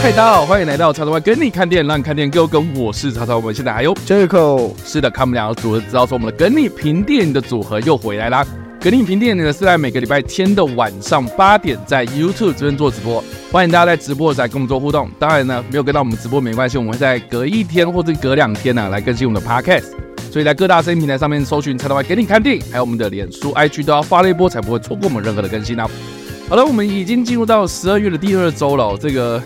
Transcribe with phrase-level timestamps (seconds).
[0.00, 2.72] 嗨，大家好，欢迎来到叉叉 Y 跟你看电影，让你看电影更有梗。
[2.76, 4.70] 我是叉叉我们现在还有杰克。
[4.84, 8.46] 是的，看我们两个组合，知道说我们的跟你评电影的组合又回来啦。
[8.80, 15.10] 跟你评电影呢是在每个礼拜天的晚上八点在 YouTube 这边做直播，欢迎大家在直播时来跟我们做互动。
[15.18, 19.86] 当然呢，没有跟到我们直播没关系，我们会在隔一天或者隔两天呢、啊、来更新我们的 Podcast。
[20.30, 25.90] 所以在各大声音平台上面搜寻叉叉 Y 跟你看电影，还有我们的脸书、IG 都要发了一波，才不会错过我们任何的更新啊。
[26.48, 29.42] 好了，我们已经进入到十二月的第二周了，这个。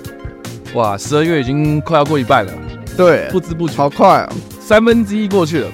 [0.74, 2.52] 哇，十二月已经快要过一半了，
[2.96, 5.68] 对，不知不觉好快啊，三分之一过去了。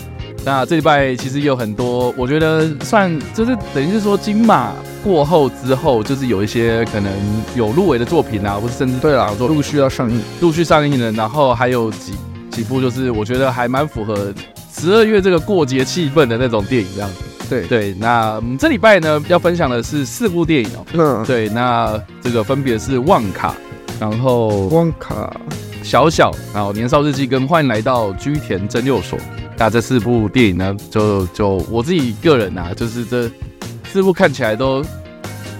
[0.44, 4.72] 那这礼拜其实也有很多，我觉得算就是等于是说金马
[5.04, 7.12] 过后之后，就是有一些可能
[7.54, 11.12] 有入围的作品啊，或者甚至对啦，陆续要上映，陆续上映了。
[11.12, 12.14] 然后还有几
[12.50, 14.32] 几部，就是我觉得还蛮符合
[14.72, 17.16] 十二月这个过节气氛的那种电影这样子。
[17.50, 20.86] 对对，那我们这礼拜呢要分享的是四部电影哦。
[20.92, 23.50] 嗯，对，那这个分别是《旺卡》。
[24.00, 25.34] 然后光卡、
[25.82, 29.18] 小小，然后年少日记跟欢迎来到居田真六所，
[29.56, 33.28] 那这四部电影呢，就就我自己个人啊，就是这
[33.90, 34.84] 四部看起来都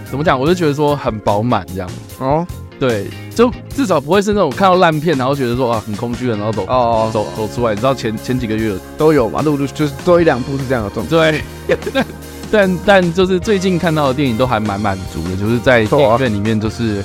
[0.09, 1.89] 怎么讲，我就觉得说很饱满这样。
[2.19, 2.47] 哦，
[2.79, 7.09] 对，就至少不会是那种看到烂片，然后觉得说啊很空虚的，然后走哦。
[7.11, 10.81] 走走出来，你知道前前几个月都有嘛，陆陆就是多一两部是这样。
[10.83, 12.03] 的状态，对，
[12.49, 17.03] 但但就是最近看到的电影都还蛮满足的，就是在电影院里面就是。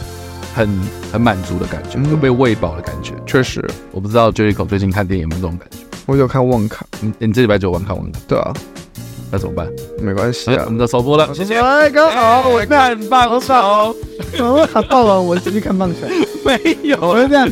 [0.54, 0.68] 很
[1.12, 3.12] 很满足的感觉，有被喂饱的感觉。
[3.26, 5.78] 确实，我不知道 Jericho 最近看电影有没有这种感觉。
[6.06, 8.20] 我有看旺卡，你你这礼拜就有看旺卡？
[8.28, 8.52] 对啊，
[9.30, 9.66] 那怎么办？
[10.00, 11.34] 没关系啊，我们的首播了。
[11.34, 11.58] 谢谢。
[11.58, 13.54] 哎，刚好我看棒球。
[14.38, 16.06] 我看爆了，我继续看棒球。
[16.44, 17.50] 没有，我是这样。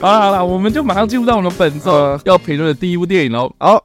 [0.00, 3.52] 好了好了，我们就马上进入到我们本周要评论的第一部电影喽。
[3.58, 3.84] 好。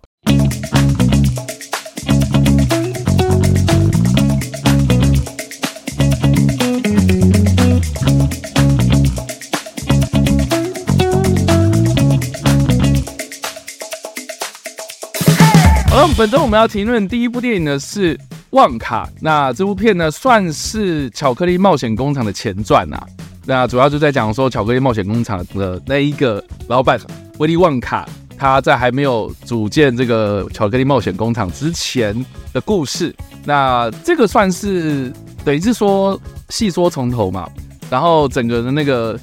[16.15, 18.15] 本周我们要评论第一部电影呢是
[18.51, 23.07] 《旺卡》，那这部片呢算是《巧克力冒险工厂》的前传啊。
[23.45, 26.99] 那主要就在讲说，巧克力冒险工厂的那一个老板
[27.37, 33.15] 威利旺卡，他在还没有组建这个巧克力冒险工厂之前的故事。
[33.45, 35.13] 那这个算是
[35.45, 36.19] 等于是说
[36.49, 37.47] 细说从头嘛，
[37.91, 39.19] 然后整个的那个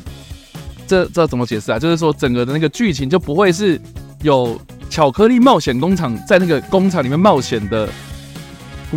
[0.87, 1.79] 这这怎么解释啊？
[1.79, 3.81] 就是说整个的那个剧情就不会是
[4.23, 4.57] 有。
[4.95, 7.89] 巧克力冒险工厂在那个工厂里面冒险的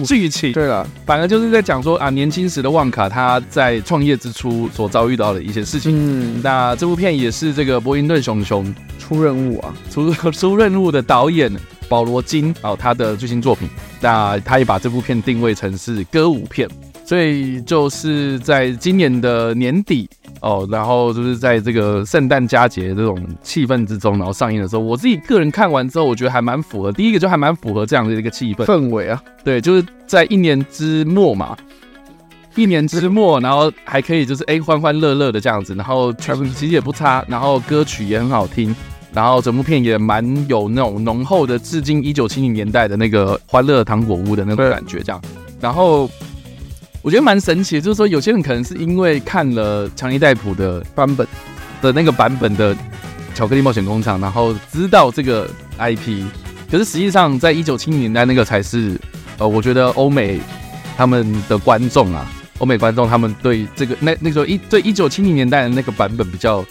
[0.05, 5.91] 剧情，对了，反而就是在讲说啊，年轻时的旺卡他在创业之初所遭遇到的一些事情。
[5.95, 11.51] 嗯，那这部片也是这个波音顿熊熊出任务啊，出 出任务的导演
[11.89, 13.67] 保罗金哦，他的最新作品。
[13.99, 16.69] 那他也把这部片定位成是歌舞片，
[17.07, 20.09] 所以就是在今年的年底。
[20.39, 26.91] 哦，然后就是在这个圣诞佳节这种气氛之中，然后上映的时候，我自己个人看完之后，我觉得还蛮符合。
[26.91, 31.57] 第一个就还蛮符合这样的一个气氛氛围啊，对，就是在一年之末嘛，
[32.55, 38.75] 一年之末，然后还可以就是哎欢欢乐乐的这样子，然后 全部其实也不差，然后歌曲也很好听，
[39.11, 45.19] 然后整部片也蛮有那种浓厚的致敬一九七零年代的那个欢乐糖果屋的那种感觉，这样，
[45.59, 46.07] 然后。
[47.07, 51.25] 我觉得蛮神奇的，就是说有些人可能是因为看了强尼戴普的版本
[51.81, 52.75] 的那个版本的
[53.33, 56.25] 《巧克力冒险工厂》，然后知道这个 IP，
[56.69, 58.99] 可是实际上在一九七零年代那个才是，
[59.37, 60.41] 呃，我觉得欧美
[60.97, 66.65] 他们的观众啊，欧美观众他们对这个那那时候一对一九七零年代的那个版本比较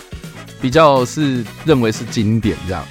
[0.60, 2.84] 比较是认为是经典这样，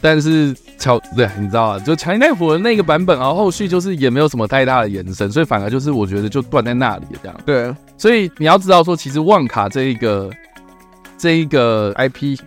[0.00, 0.54] 但是。
[0.78, 7.40] 巧对，你知道啊，就强尼戴普的那个版本，然后后续就是也没有什么太大的延伸，所以反而就是我觉得就断在那里这样。
[7.44, 10.30] 对，所以你要知道说，其实旺卡这一个
[11.18, 12.38] 这一个 IP，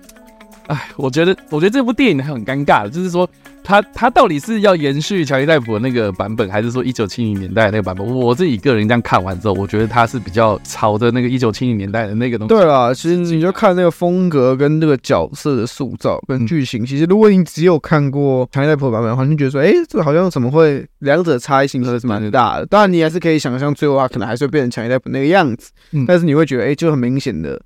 [0.68, 3.30] 哎，我觉得我觉得这部电影很尴尬的，就是说。
[3.72, 8.06] 他他到底是要延续强尼戴普的那个版本，还是说一九七零年代的那个版本？
[8.06, 12.54] 我自己个人这样看完之后，我觉得他是比较朝着那个一九七零年代的那个东西。
[12.54, 16.86] 对啦，其实你就看那个风格跟那个角色的塑造跟剧情。
[16.86, 22.66] 其实如果你只有看过强尼戴普的版本的话，你就觉得说，哎，这好像怎么会两者差异性还是蛮大的？
[22.66, 25.72] 当然，你还是可以想象最后啊，可能还是会变成强尼戴普那个样子。
[26.06, 27.58] 但是你会觉得，哎，就很明显的。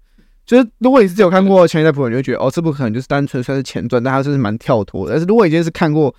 [0.45, 5.13] 就是如果你是只有看过《强尼戴普》，你就会觉得哦，这部可能就是单纯算是前传，但它就是蛮跳脱的。
[5.13, 6.13] 但是如果你今天是看过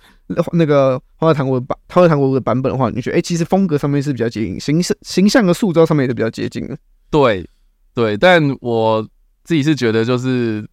[0.51, 6.77] 那个《欢乐糖果》版《欢乐糖果》的版本的话，你就觉得哎、欸，其实风格上面是比较接近，形象形象和塑造上面也是比较接近的。
[7.09, 7.47] 对
[7.93, 9.01] 对，但我
[9.45, 10.67] 自己是觉得，就是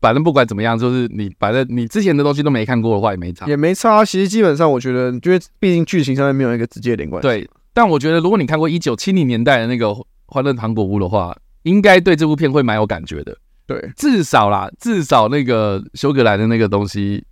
[0.00, 4.04] 反正不管怎么样，就是你反正你之前的东西都没看过的话，也没差，也没差。
[4.04, 7.22] 其实基本上，我觉得，因为毕竟剧情上面没有一个直接连贯。
[7.22, 9.86] 对，但我觉得如果你看过一九七零年代的那个
[10.26, 11.32] 《欢乐糖果屋》的话，
[11.66, 13.36] 应该对这部片会蛮有感觉的。
[13.66, 17.24] 对，至少啦，至少那个修格兰的那个东西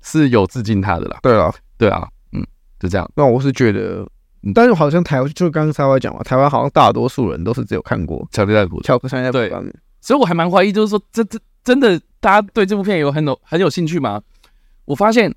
[0.00, 1.18] 是有致敬他的啦。
[1.22, 2.42] 对啊，对啊，嗯，
[2.80, 3.06] 就这样。
[3.14, 4.08] 那我是觉得，
[4.54, 9.32] 但是好像台湾就刚刚才我讲嘛，台湾好像大多数人都是只有看过巧克力普，巧克力普。
[9.32, 9.52] 对，
[10.00, 14.22] 所以我还蛮怀疑，就是说，这这真的大家对这部片有很有很有兴趣吗？
[14.86, 15.30] 我发现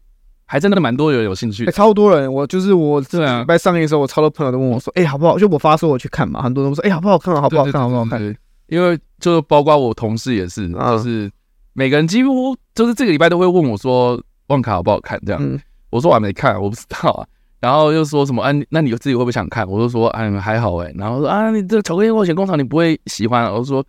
[0.46, 2.34] 还真的蛮多人有兴趣，超多人。
[2.34, 5.38] 我就是我这礼拜上映的时候，我超多朋友都问我说，哎，好不好？
[5.38, 7.36] 就我发说我去看嘛，很多人都说，哎，好不好看？
[7.42, 7.74] 好不好看？
[7.74, 8.38] 好不好看？
[8.68, 11.32] 因为就包括我同事也是，就是
[11.74, 15.20] 每个人几乎就是这个礼拜都会问我说，旺卡好不好看？
[15.26, 15.60] 这样，
[15.90, 17.28] 我说我还没看，我不知道啊。
[17.62, 19.68] 然后又说什么，啊，那你自己会不会想看？
[19.68, 20.94] 我就说，哎，还好哎。
[20.96, 23.52] 然后说啊，你这巧克力冒险工厂你不会喜欢？
[23.52, 23.84] 我就说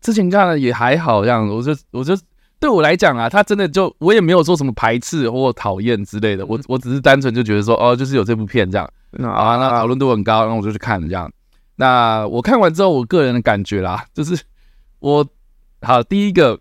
[0.00, 1.46] 之前看了也还好这样。
[1.46, 2.14] 我就我就
[2.58, 6.46] 对我来讲啊，他真的就我也没有说什么排斥或讨厌之类的。
[6.46, 8.86] 我我只是单纯就觉得说，哦，就是有这部片这样
[9.22, 11.30] 啊，那讨论度很高，然后我就去看了这样。
[11.80, 14.38] 那我看完之后，我个人的感觉啦， 就是
[14.98, 15.26] 我
[15.80, 16.60] 好第一个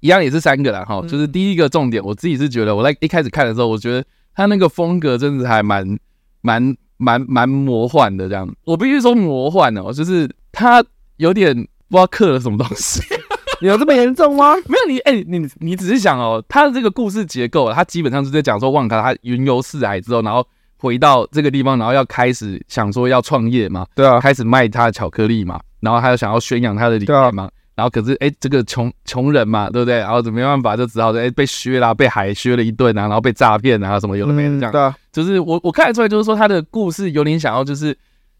[0.00, 4.04] 一样也是三个啦，哈，就是第一个重点，我自己是觉得我在一开始看的时候，我觉得
[4.34, 5.98] 他那个风格真的还蛮
[6.42, 10.84] 蛮蛮蛮魔幻的，这样，我必须说魔幻哦，就是他
[11.16, 11.54] 有点
[11.88, 13.00] 不知道刻了什么东西，
[13.66, 14.54] 有这么严重吗？
[14.68, 20.46] 没有，你哎、欸，你你只是想哦，他的这个故事结构，他基本上是在讲说旺卡他云游四海之后，然后。
[20.78, 29.98] 回到这个地方，然后要开始想说要创业嘛，对啊，开始卖他的巧克力嘛，然后还有想要宣扬他的理念嘛，然后可是哎，这个穷穷人嘛，对不对？
[29.98, 37.96] 然后没办法，就只好哎被削啦，被海削了一顿啊，然后被诈骗啊什么有的没的这样，对啊，就是我我看得出来，就是说他的故事有点想要就是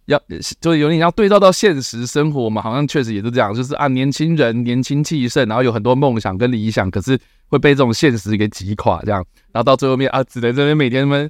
[0.07, 0.21] 要
[0.61, 7.19] 就是有点要对照到现实生活嘛，好像确实也是这样，就是啊年轻人年轻气盛，然后有很多梦想跟理想，可是
[7.49, 11.29] 会被这种现实给击垮这样，然后到最后面啊，只能这边每天们。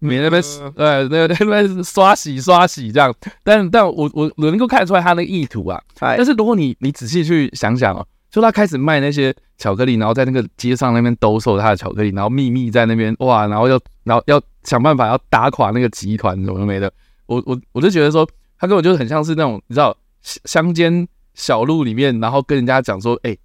[0.00, 0.42] 免那边
[0.76, 5.82] 呃，那那边刷洗刷洗这样，但但我我我能够看出来他那个意图啊。
[5.98, 16.92] 但是如果你你仔细去想想哦，就他开始卖那些巧克力，然后在那个街上那边兜售他的巧克力，然后秘密在那边哇，然后要然后要想办法要打垮那个集团什么都没的。
[17.26, 18.28] 我我我就觉得说，
[18.58, 23.36] 他根本就很像是那种你知道乡间小路里面，然后跟人家讲说，哎，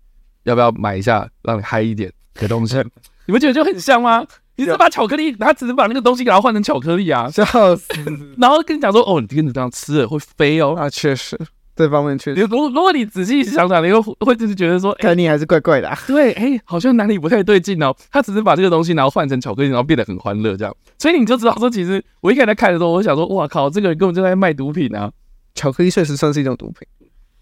[0.43, 2.77] 要不要买一下让你嗨一点的东西？
[3.25, 4.25] 你不觉得就很像吗？
[4.55, 7.43] 你是把巧克力，他只是把那个东西给它换成巧克力啊，笑
[7.75, 7.87] 死！
[8.37, 10.75] 然后跟你讲说，哦，你跟着这样吃了会飞哦。
[10.77, 11.39] 啊，确实，
[11.75, 12.41] 这方面确实。
[12.41, 15.97] 如如果你仔细想想，你会会就是觉得说，概念还是怪怪的啊。
[16.05, 17.95] 对，哎，好像哪里不太对劲哦。
[18.11, 20.75] 他只是把这个东西然后换成巧克力，然后变得很欢乐这样。
[20.99, 25.11] 所以你就知道说，其实我一开始在看的时候，我想说，哇靠，这个人根本就在卖毒品啊！
[25.55, 26.87] 巧克力确实算是一种毒品，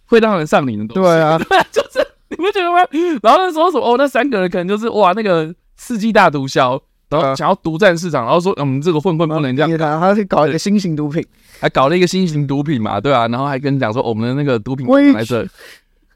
[0.05, 1.09] 会让人上瘾的东西。
[1.09, 1.37] 对啊，
[1.71, 1.99] 就是
[2.29, 2.77] 你不觉得吗？
[3.21, 3.85] 然后那时候说什么？
[3.85, 6.81] 哦，那三个人可能就是哇，那个世纪大毒枭。
[7.11, 11.23] 然后想要独占市场，然后说，嗯，这个混混不能这样，他去搞一个新型毒品，
[11.59, 15.45] 还搞了一个新型毒品嘛，对啊，然后还跟你讲说，我们的那个毒品来着，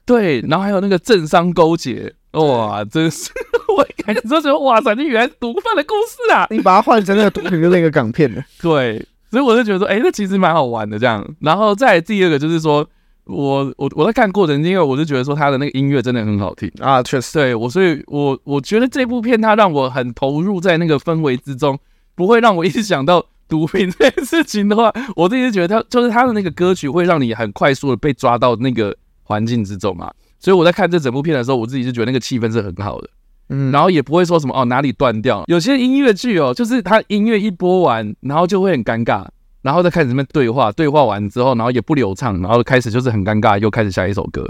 [0.06, 3.30] 对，然后还有那个政商勾结，哇，真是，
[3.76, 6.46] 我一开始就觉得，哇塞，你原来毒贩的故事啊！
[6.50, 11.26] 你把它换成那个毒品，就那个港片了，对，所以我就觉得说，哎，那其实蛮好玩的这样。
[11.40, 12.88] 然后再第二个就是说。
[13.26, 16.70] 我我我在看过程，因为我就觉得说他的那个音乐真的很好听。
[16.78, 21.78] 啊，确实，对我，所以我我觉得这部片它让我很投入在那个氛围之中，
[22.14, 30.08] 不会让我一直想到毒品这件事情的话，我自己是觉得他就是他的那个歌曲会让你很快速的被抓到那个环境之中嘛，
[30.38, 33.08] 所以我在看这整部片的时候，我自己就觉得那个气氛是很好的，
[33.48, 39.26] 嗯，然后也不会说什么哦哪里断掉，有些音乐剧哦，就是它音乐一播完，然后就会很尴尬。
[39.66, 44.48] 然后再开始这边对话，对话完之后，然后也不流畅，然后开始就是很尴尬，又开始下一首歌。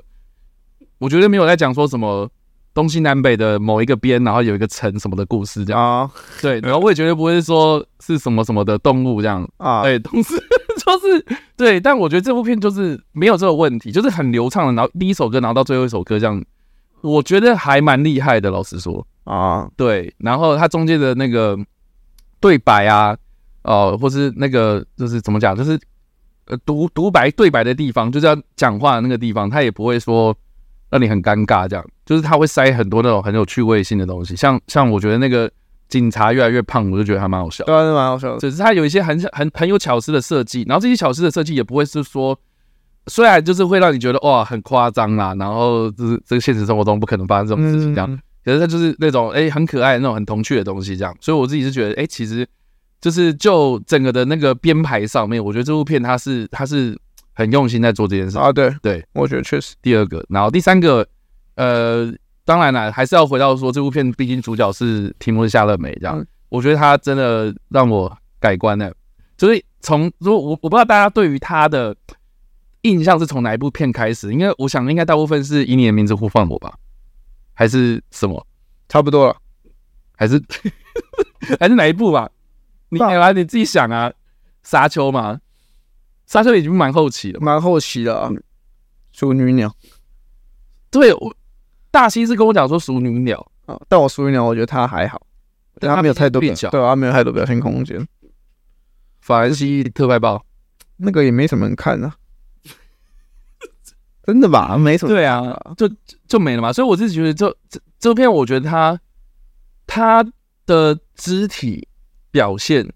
[0.99, 2.29] 我觉得没有在讲说什么
[2.75, 6.11] 东西南北的某一个边，然后有一个城什么的故事这样啊。
[6.43, 9.83] 对，然后我也绝对不会说是什么什么的动物这样啊。
[9.85, 10.35] 对，同时
[10.85, 14.75] 就是对，但我觉得这部片就是没有这个问题，就是很流畅的。
[14.75, 16.45] 然后第一首歌，然后到最后一首歌这样，
[17.01, 18.51] 我觉得还蛮厉害的。
[18.51, 21.59] 老实说啊，对，然后它中间的那个
[22.39, 23.17] 对白啊。
[23.67, 25.79] 哦，或是那个就是怎么讲，就是
[26.47, 30.33] 呃独独白对白的地方，就是要讲话的那个地方，他也不会说
[30.89, 35.51] 让你很尴尬，这样，就是他会塞很多那种很有趣味性的东西，像像我觉得那个
[35.89, 42.39] 警察越来越胖，我就觉得还蛮好笑，对，蛮好笑的，只是他有一些很很很有巧思的设计，然后这些巧思的设计也不会是说，
[43.09, 52.47] 虽然就是会让你觉得哇很夸张啦，然后就是这个现实生活中不可能发生这种事情这样，可是他就是那种哎很可爱的那种很童趣的东西这样，所以我自己是觉得哎其实。
[53.01, 56.99] 就是就整个的那个编排上面，我觉得这部片它是它是
[57.35, 58.53] 很用心在做这件事啊。
[58.53, 59.75] 对对，我觉得确实。
[59.83, 61.07] 第二个，然后第三个，
[61.55, 62.13] 呃，
[62.45, 68.93] 当然了，还是要回到说这部片，毕竟主角是提莫西夏勒梅这样，我觉得他真的让我改观了。
[69.37, 71.95] 就是从如果我我不知道大家对于他的
[72.83, 74.33] 印象是从哪一部片开始？
[74.33, 76.75] 因为我想应该大部分是以你的名字呼唤我吧，
[77.53, 78.47] 还是什么？
[78.89, 79.37] 差不多了，
[80.17, 80.41] 还是
[81.61, 82.31] 还是哪一部吧？
[82.89, 84.13] 你来你自己想啊，
[84.63, 85.41] 沙丘嘛，
[86.27, 88.31] 沙丘已经蛮后期了，蛮后期了啊。
[89.13, 89.75] 淑女鸟，
[90.91, 91.35] 对我
[91.91, 95.27] 大西是跟我讲说淑女鸟啊，但我淑女鸟我觉得他还好，
[95.81, 98.07] 但他没有太多表现，对，他没有太多表现空间。
[99.21, 100.45] 法兰西特派报
[100.99, 102.15] 那个也没什么人看啊，
[104.25, 104.77] 真的吧？
[104.77, 105.91] 没什么，对啊，就
[106.29, 106.73] 就没了嘛。
[106.73, 109.01] 所以我自己觉得这，这这片，我觉得他
[109.87, 110.23] 他
[110.67, 111.89] 的肢体
[112.37, 112.87] 表现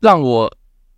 [0.00, 0.54] 让我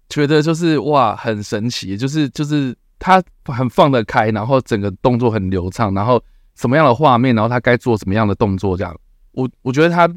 [0.08, 2.74] 觉得就是哇，很神奇，就是就是。
[2.96, 6.22] 他很放得开，然后整个动作很流畅，然后
[6.54, 8.98] 什么样的画面，然后他该做什么样的动作，这样，
[9.32, 10.08] 我我觉得他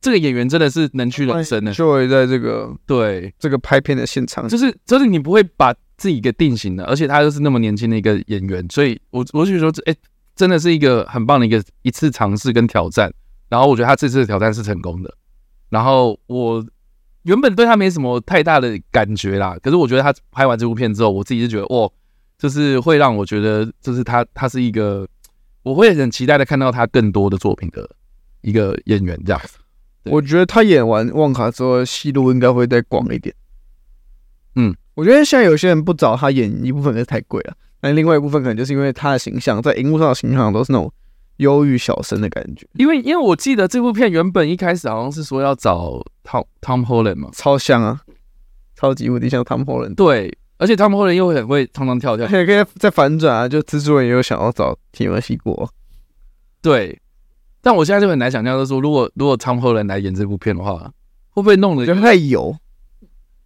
[0.00, 1.72] 这个演员真的是能屈能伸的。
[1.72, 9.96] 就会在这个对这个拍片的现场，就是就是你不会把自己给定型的，而且他又是那么年轻的一个演员，所以我我就觉得说，哎，
[10.36, 13.12] 真的是一个很棒的一个一次尝试跟挑战。
[13.48, 15.12] 然后我觉得他这次的挑战是成功的。
[15.72, 16.64] 然后我。
[17.24, 21.88] 原本对他没什么太大的感觉啦，可是我觉得他拍完这部片之后，我自己就觉得，哇，
[22.36, 25.06] 就是会让我觉得，就是他他是一个，
[25.62, 27.88] 我会很期待的看到他更多的作品的
[28.40, 29.40] 一个演员这样。
[30.06, 33.32] 我觉得他演完《旺卡》之后，戏路应该会再广一点。
[34.56, 40.92] 嗯，我觉得现在有些人不找他演一部分是太贵了，那另外一部分可能就是因为他的形象在荧幕上的形象都是那种。
[41.42, 48.00] 忧郁小生的感觉，因为因为我记得这部片原本一开始好像是说要找 Tom Tom Holland 嘛，超像啊，
[48.74, 49.94] 超级无敌像 Tom Holland。
[49.94, 55.68] 对，而且 Tom Holland 又很会唱唱跳跳，也 可以再反转啊，就蜘蛛人也有想要找提摩西过。
[56.62, 56.98] 对，
[57.60, 60.90] 但我现在就很难想象，就是说如果如果 Tom Holland 来演这部片的话，
[61.30, 62.56] 会不会弄得就太油？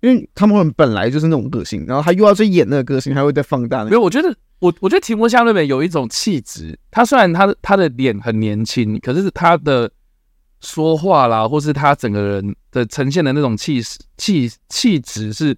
[0.00, 3.84] 因为他们本来就是那种个性，然后他又要去演那个个性，还会再放大。
[3.84, 4.34] 没有，我觉得。
[4.58, 9.88] 我我觉得提摩西·夏勒梅有一种气质，他虽然他的他的脸很年轻，可是他的
[10.60, 15.54] 说话啦，或是他整个人的呈现的那种气势、气气质是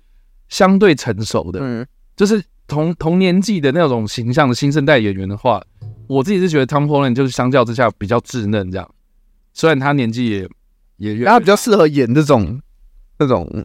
[0.49, 1.61] 相对成熟的。
[1.63, 5.63] 嗯，就是同同年纪的那种形象的新生代演员的话，
[6.09, 8.95] 我自己是觉得 Tom Holland 就是相较之下比较稚嫩这样。
[9.55, 10.49] 虽然他年纪也
[10.97, 12.61] 也越，他比较适合演这种
[13.21, 13.65] 那种。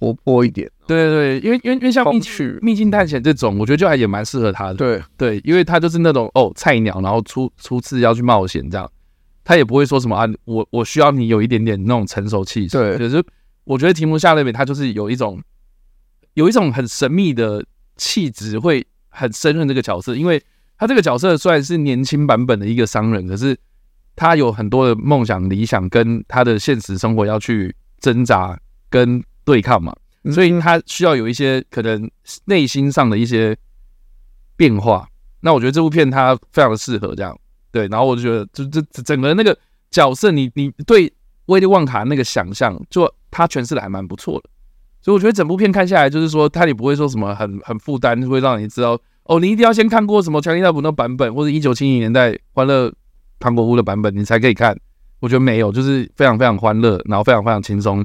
[0.00, 4.74] 活泼一点，对对对，因为因为因为像秘境秘境探险这种，我觉得就还也蛮适合他的。
[4.74, 8.90] 对对，因为他就是那种哦菜鸟，然后初初次要去冒险这样，
[9.44, 12.78] 他也不会说什么啊，我我需要你有一点点那种成熟气质。
[12.78, 13.22] 对，可是
[13.64, 15.38] 我觉得提摩西·夏勒梅他就是有一种
[16.32, 17.62] 有一种很神秘的
[17.96, 20.42] 气质，会很胜任这个角色，因为
[20.78, 23.54] 他这个角色虽然是年轻版本的一个商人，可是
[24.16, 29.22] 他有很多的梦想、理想，跟他的现实生活要去挣扎跟。
[29.44, 29.94] 对抗嘛，
[30.32, 32.10] 所以他需要有一些可能
[32.44, 33.56] 内心上的一些
[34.56, 35.08] 变化。
[35.40, 37.34] 那我觉得这部片它非常的适合这样，
[37.72, 37.88] 对。
[37.88, 39.56] 然后我就觉得，就这整个那个
[39.90, 41.10] 角色，你你对
[41.46, 44.50] 威利旺卡那个想象，就他诠释的还蛮不错的。
[45.00, 52.92] 所以我觉得整部片看下来，就是说他也不会说什么很很负担，会让你知道哦，你一定要先看过什么强尼戴普那版本，或者一九七零年代欢乐
[53.38, 54.78] 糖果屋的版本，你才可以看。
[55.20, 58.04] 我觉得没有，就是非常非常欢乐，然后非常非常轻松。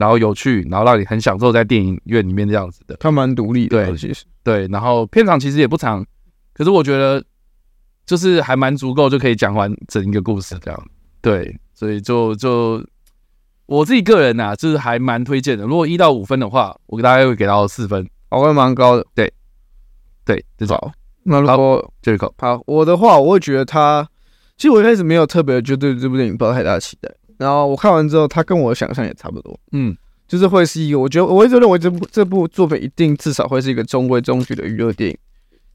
[0.00, 2.96] 然后有趣，然后让你很享受在电影院里面这样子的。
[2.98, 4.66] 他蛮独立的，对，其实对。
[4.68, 6.02] 然后片场其实也不长，
[6.54, 7.22] 可是我觉得
[8.06, 10.86] 就是还蛮足够，就可以讲完整一个故事这样。
[11.20, 12.82] 对，所以就就
[13.66, 15.66] 我自己个人呐、啊，就是还蛮推荐的。
[15.66, 19.06] 如果一到五分的话，我给大家会给到四分，我会蛮高的。
[19.14, 19.30] 对，
[20.24, 20.90] 对，至少。
[21.24, 24.08] 那如果这个好，我的话，我会觉得他，
[24.56, 27.14] 其实我一开始没有特别就对这部电影抱太大的期待。
[27.40, 29.96] 然后我看完之后，他跟我的想象也差不多，嗯，
[30.28, 35.16] 就是会是一个，我觉得我一直认为这部这部作品一定至少会是一个中规中矩的娱乐电影。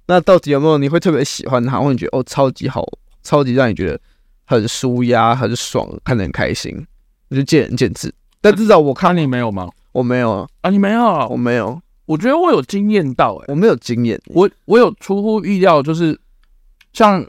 [0.05, 2.85] 那到底有没有你会特别喜欢它，或者你觉得哦超级好，
[3.23, 3.99] 超级让你觉得
[4.45, 6.85] 很舒压、很爽，看得很开心，
[7.29, 8.13] 我就见仁见智。
[8.41, 9.67] 但至少我看你没有吗？
[9.91, 11.81] 我没有啊，啊你没有，我没有。
[12.05, 16.15] 我觉得我有惊艳到、欸，诶，我没有惊艳，我我有出乎意料，就是
[16.93, 17.25] 像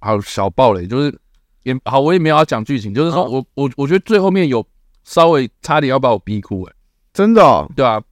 [0.00, 1.18] 好小暴雷，就是。
[1.64, 4.66] 也好，我也没有要讲剧情，就是说我我我觉得最后面有
[5.04, 6.72] 稍微差点要把我逼哭，哎，
[7.12, 8.02] 真的，哦，对啊，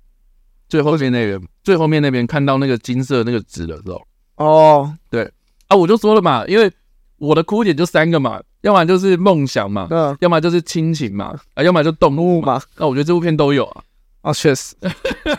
[0.68, 4.02] 最后面那个最后面那边看到那个金色那个纸的时候，
[4.36, 5.30] 哦，对
[5.68, 6.70] 啊，我就说了嘛，因为
[7.18, 13.82] 我的哭点就三个嘛，要么就是梦想嘛，嗯，要么就是亲情嘛，啊，要么就动物嘛，那我觉得这部片都有啊，
[14.22, 14.74] 啊，确实，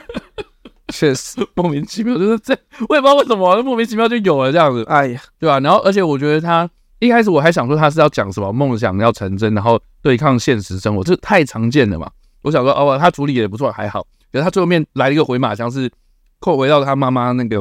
[0.94, 1.46] 确实。
[1.56, 2.58] 莫名其妙，就是这
[2.90, 5.60] 我也不知道为什么莫名其妙就有了这样子，哎呀，对吧？
[5.60, 6.70] 然后而且我觉得他。
[7.02, 12.08] 一开始我还想说他是要讲什么梦想要成真，然后对抗现实生活，这太常见了嘛。
[12.44, 14.06] 我想说哦，他处理也不错，还好。
[14.32, 15.92] 可是他最后面来了一个回马枪，是
[16.40, 17.60] 扣回到他妈妈那个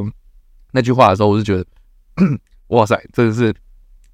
[0.73, 1.64] 那句话的时候，我就觉得，
[2.68, 3.54] 哇塞，真的是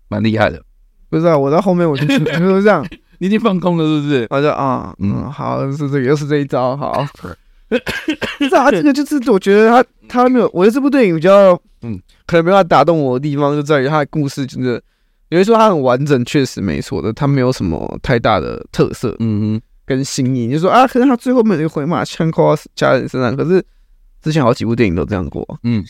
[0.08, 0.62] 蛮厉害的。
[1.10, 2.86] 不是啊，我到后面我就就是这样，
[3.18, 4.26] 你已经放空了，是不是？
[4.30, 7.04] 我就啊，嗯，好，是这个，又是这一招，好。
[7.68, 14.80] 是啊，这个就是我觉得他他没有，我觉得这部电影比较，嗯，可能没法打动我的地方就在于他的故事真的，
[15.28, 23.64] 有人说他很完整，确实没错的，他没有什么太大的特色，嗯哼，跟新意，就说啊，可能他最后面那个回马枪扣到家人身上，可是
[24.22, 25.84] 之前好几部电影都这样过，嗯，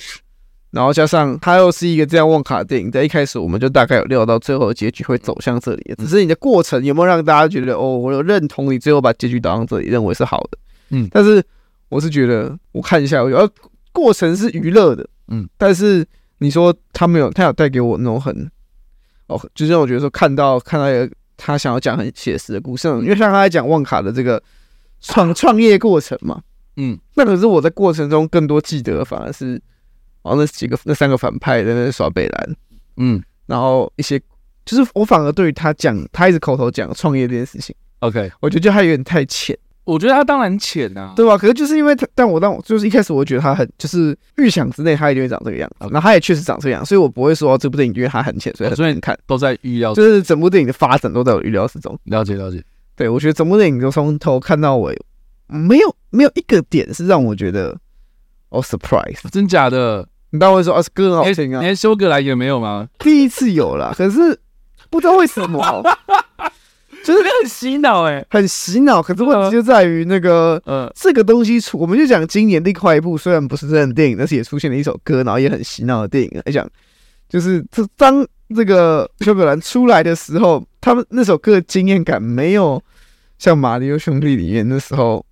[0.71, 10.59] 然后加上他又是一个这样旺卡电影，在一开始我们就大概有料到最后的结局会走向这里，只是你的过程有没有让大家觉得哦，我有认同你最后把结局导向这里，认为是好的，
[10.91, 11.43] 嗯，但是。
[11.89, 13.49] 我是觉得，我看一下，我觉得
[13.93, 16.05] 过程是娱乐的，嗯，但是
[16.39, 18.35] 你说他没有，他有带给我那种很，
[19.27, 24.43] 哦，就是让我觉得说看到看到一个他想要讲很写实的故事，因为像他在讲旺卡的这个
[25.01, 26.41] 创创业过程嘛，
[26.77, 29.61] 嗯，那可是我在过程中更多记得反而是
[30.23, 32.57] 哦那几个那三个反派在那耍北兰，
[32.97, 34.21] 嗯，然后一些
[34.65, 39.57] 就是我反而对于他讲他一直口头讲创业这件事情，OK，我觉得就他有点太浅。
[39.87, 41.39] 我觉得他当然浅呐，对吧？
[41.39, 51.97] 可是就是因为他，但我当我就是一开始我觉得他很就是预想之内，他一定会长这个样子，然后他也确实长这个样，所以我不会说这部电影因为他很浅，所以所以你看都在预料，就是整部电影的发展都在我预料之中。
[52.05, 52.61] 了解了解，
[52.97, 55.01] 对我觉得整部电影就从头看到尾，
[55.47, 57.79] 没有没有一个点是让我觉得
[58.49, 60.09] 哦 surprise，真假的？
[60.31, 62.89] 你当然会说啊，歌很好听啊，连休格兰也没有吗？
[62.99, 64.37] 第一次有了，可是
[64.91, 65.63] 不知道为什么。
[67.07, 69.01] 就是很洗脑哎，很洗脑。
[69.01, 76.69] 可是问题就在于那个，呃，这个东西出，我们就讲今年另外一部，虽然不是真的电影，但是也出现了一首歌，然后也很洗脑的电影来讲，
[77.29, 82.83] 就是这当这个休格兰出来的时候，他们那首歌的惊艳感没有
[83.39, 85.25] 像《马里奥兄弟》里面那时候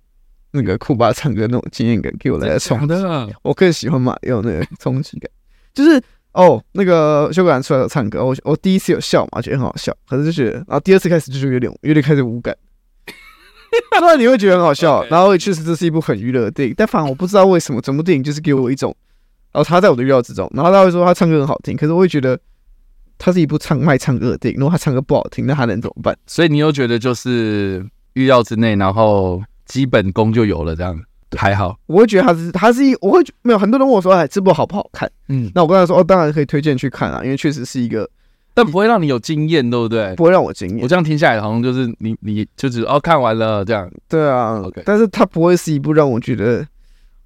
[0.51, 2.93] 那个库巴唱歌那种惊艳感给我来的冲击。
[3.41, 5.29] 我更喜欢马里奥那个冲击感，
[5.73, 6.01] 就是。
[6.35, 12.53] 哦，那个修格兰出来有唱歌，我我第一次有笑嘛，觉得很好笑，可是就觉得，然后第二次开始就有点有点开始无感，
[13.99, 18.93] 当然你会觉得很好笑，然后确实这是一部很娱乐的电影，但反而我不知道为什么整部电影就是给我一种，
[19.53, 22.37] 然后他在我的预料之中，然后他会说他唱歌很好听，可是我会觉得
[23.17, 26.13] 他是一部唱卖唱歌的电影，如果他唱歌不好听，那他能怎么办？
[26.27, 31.01] 所以你又觉得就是预料之内，然后基本功就有了这样。
[31.35, 35.09] 还好，我会觉得他是，他是一，我会没有很多人问我说，哎，这部好不好看？
[35.29, 38.09] 嗯，那我跟他说，哦，当然可以推荐去看啊，因为确实是一个，
[38.53, 40.13] 但不会让你有经验，对不对？
[40.15, 40.79] 不会让我惊艳。
[40.81, 43.89] 我这样听下来，好像就是你，你就只哦看完了这样。
[44.07, 44.81] 对啊，OK。
[44.85, 46.65] 但是它不会是一部让我觉得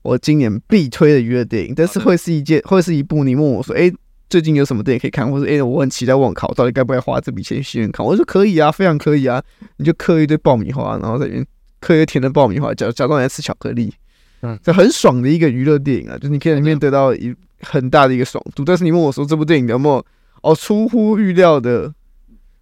[0.02, 3.92] 我今年必推的娱乐电影，但是会是一件，会是一部你问我说，哎，
[4.30, 8.06] 最近有什么电影可以看，或者哎，我很期待我到底该不该花这笔钱去戏院看？
[8.06, 9.42] 我说可以啊，非常可以啊，
[9.78, 11.46] 你就刻一堆爆米花，然后在里面。
[11.80, 13.94] 嗑一个甜的爆米花，假假装在吃巧克力，
[14.42, 18.64] 嗯，这很爽的一个娱乐电影啊，就是你可以在里面得到一很大的一个爽度。
[18.64, 20.06] 但是你问我说这部电影有没有
[20.42, 21.94] 哦出乎预料的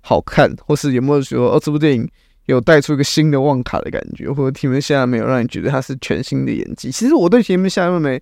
[0.01, 2.09] 好看，或是有没有说哦这部电影
[2.45, 6.91] 有带出一个新的旺卡的感觉，或者提名下没有让你觉得它是全新的演技？
[6.91, 8.21] 其实我对前面下面没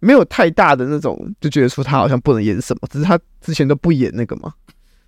[0.00, 4.52] 没有太大的那种就觉得说他好像不能演什么，只是他之前都不演那个嘛。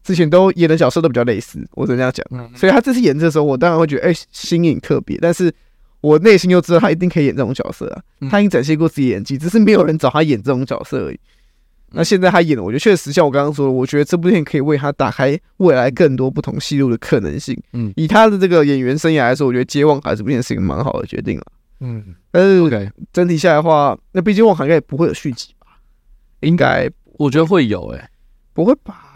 [0.02, 2.56] 之前都演的角色都比较类似，我只能这样讲。
[2.56, 5.16] 所以他这次演这的时候，我当然会觉得，哎、欸，新颖特别。
[5.20, 5.52] 但是
[6.00, 11.20] 我内心又知道他一定可以演这种角色啊，他已经展现过自己演技，只是没有人找他演这种角色而已。
[11.94, 17.54] 那现在他演了，我觉得确实像我刚刚说的，我觉得这部电影可以为他打开未来更多不同戏路的可能性。
[17.74, 21.44] 嗯，以他的这个演员生涯来说，我觉得接旺卡这部电影是一个蛮好的决定了。
[21.80, 25.66] 嗯，但是整体下来的话，那毕竟旺卡应该也不会有续集吧？
[26.40, 26.88] 应该
[27.18, 28.08] 我觉得会有、欸，
[28.54, 29.11] 不会吧？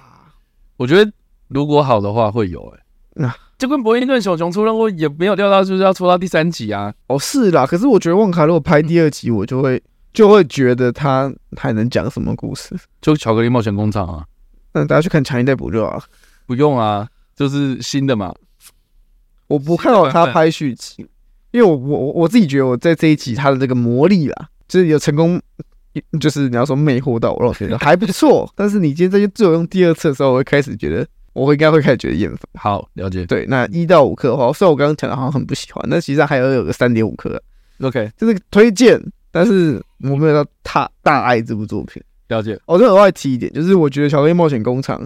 [0.77, 1.13] 我觉得
[1.49, 2.83] 如果好的话会有哎、欸，
[3.15, 6.93] 那就跟伯恩顿小熊出任务也没有料到就是要出到第三集啊。
[7.07, 12.77] 哦，是啦，可是我觉得旺卡如果拍第二集，我就会就会觉得他还能讲什么故事？
[13.01, 14.27] 就巧克力冒险工厂啊。
[14.75, 16.03] 那大家去看强尼逮捕就好了。
[16.47, 18.35] 不用啊，就是新的嘛。
[19.49, 21.07] 我不看好他拍续集，
[21.53, 25.41] 因为我我我自己觉得我在这一集他的这个魔力啦，就是有成功。
[26.21, 28.51] 就是你要说魅惑到我，我觉得还不错。
[28.57, 32.41] 但是你今天这些只有用第二次的时候，我会开始觉得，我会应该会开始觉得厌烦。
[32.55, 33.25] 好，了解。
[33.27, 37.41] 对，那一到五颗的话，虽然我刚刚讲的好像很不喜欢，那实际上还有有个三点五颗。
[37.81, 42.03] OK，就是推荐，但是我没有到大大爱这部作品。
[42.29, 42.59] 了解。
[42.67, 44.99] 我再额外提一点，就是我觉得《巧克力冒险工厂》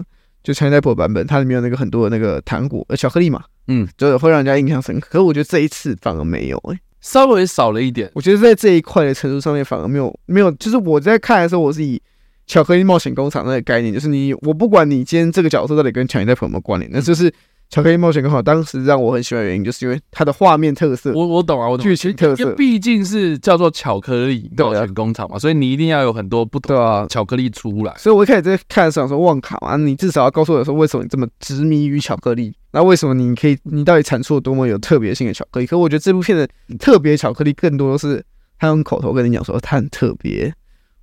[0.43, 5.07] 就 Johnny Depp 版本，它里面有那个很多的那个糖果呃巧克力嘛，嗯，就是会让人家印象深刻。
[5.11, 6.79] 可是我觉得这一次反而没有诶、欸。
[7.01, 12.01] 稍微少了一点，我觉得在这一块的程度上面反而没有没有，就是我在看的时候，我是以
[12.45, 17.33] 巧克力冒险工厂那个概念，就是你我不管你今天这个角色到底跟强尼戴普有没有关联，那就是
[17.71, 27.95] 巧克力冒险工厂当时让我很喜欢的原因，就是因为它的画面特色，我我懂啊，我懂剧情特色，毕竟是叫做巧克力冒险工厂嘛，所以你一定要有很多不同的巧克力出来。
[27.97, 32.53] 所以我一开始在看的时候说，旺卡嘛，你至少要告诉我说，为什么你这么执迷于巧克力？
[32.73, 35.65] 那为什么你可以，你到底产出了多么有特别性的巧克力？
[35.65, 36.45] 可我觉得这部片的
[36.77, 38.21] 特别巧克力更多的是
[38.59, 40.53] 他用口头跟你讲说它很特别，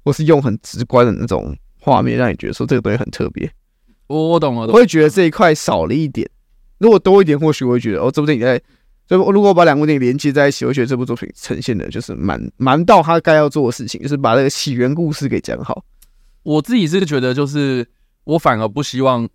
[0.04, 3.50] 或是用很直观的那种画面让你觉得说这个东西很特别。
[4.08, 6.28] 我我懂了，我会觉得这一块少了一点。
[6.78, 8.60] 如果多一点，或许我会觉得哦，这部电影在，
[9.06, 15.84] 就如果把两部电影连接在一起，我觉得这部作品呈现的就是蛮蛮到他该要做的事情，就是把这个起源故事给讲好。
[16.42, 17.86] 我自己是觉得，就是
[18.24, 19.28] 我反而不希望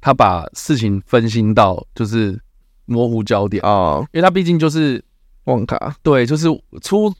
[0.00, 2.40] 他把事情分心到就是
[2.86, 5.04] 模糊焦点啊，因为他毕竟就是
[5.44, 6.46] 旺卡，对，就是
[6.80, 7.12] 出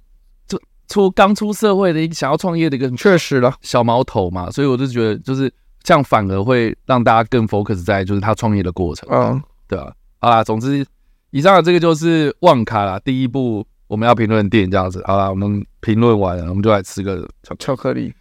[0.48, 9.42] 就出刚出社会的一个想要创业的一个确实了小毛头嘛，所以我就觉得就是这样反而会让大家更 focus 在就是他创业的过程啊。
[9.68, 10.86] 对啊，好啦，总之，
[11.30, 15.02] 以上的这个就是旺卡啦，第一部我们要评论的电影这样子。
[15.06, 18.12] 好啦，我们评论完了，我们就来吃个巧巧克力。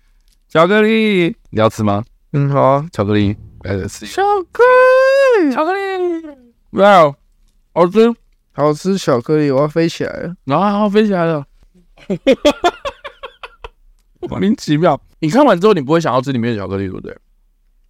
[0.47, 2.03] 巧克力，你要吃吗？
[2.33, 4.05] 嗯，好啊，巧克力，来吃。
[4.05, 4.63] 巧克
[5.39, 6.27] 力，巧克力，
[6.71, 7.15] 哇哦，
[7.73, 8.13] 好吃，
[8.53, 11.45] 好吃巧克力，我要飞起来了，然后飞起来了，
[14.21, 14.99] 莫名其妙。
[15.19, 17.17] 你看完之后，你不会想要吃里面的巧克力，对不对？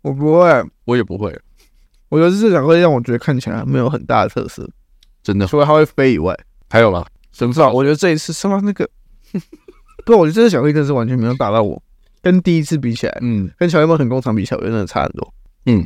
[0.02, 1.38] 我不会，我也不会。
[2.16, 4.66] 我觉得这巧克力让我觉得看起来没有很大的特色，
[5.22, 5.46] 真的。
[5.46, 6.34] 除了它会飞以外，
[6.70, 7.06] 还有吗？
[7.34, 7.70] 什么？
[7.74, 8.90] 我觉得这一次什么那个，
[10.06, 11.82] 不，我觉得这个巧克力真的是完全没有打到我。
[12.22, 15.34] 跟第一次比起来，嗯，跟巧克力冒险工厂比起来，我真的差很多。
[15.66, 15.86] 嗯，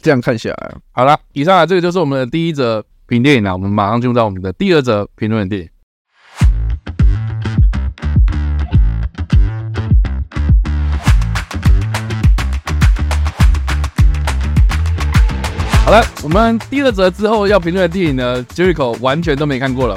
[0.00, 3.52] 这样看起来，好了，以上啊，这个就是我们的第一则评电影了。
[3.52, 5.68] 我们马上进入到我们的第二则评论的电影。
[15.86, 19.96] 好了，我们第二则之后要评论的电影呢，Jericho 完全都没看过了。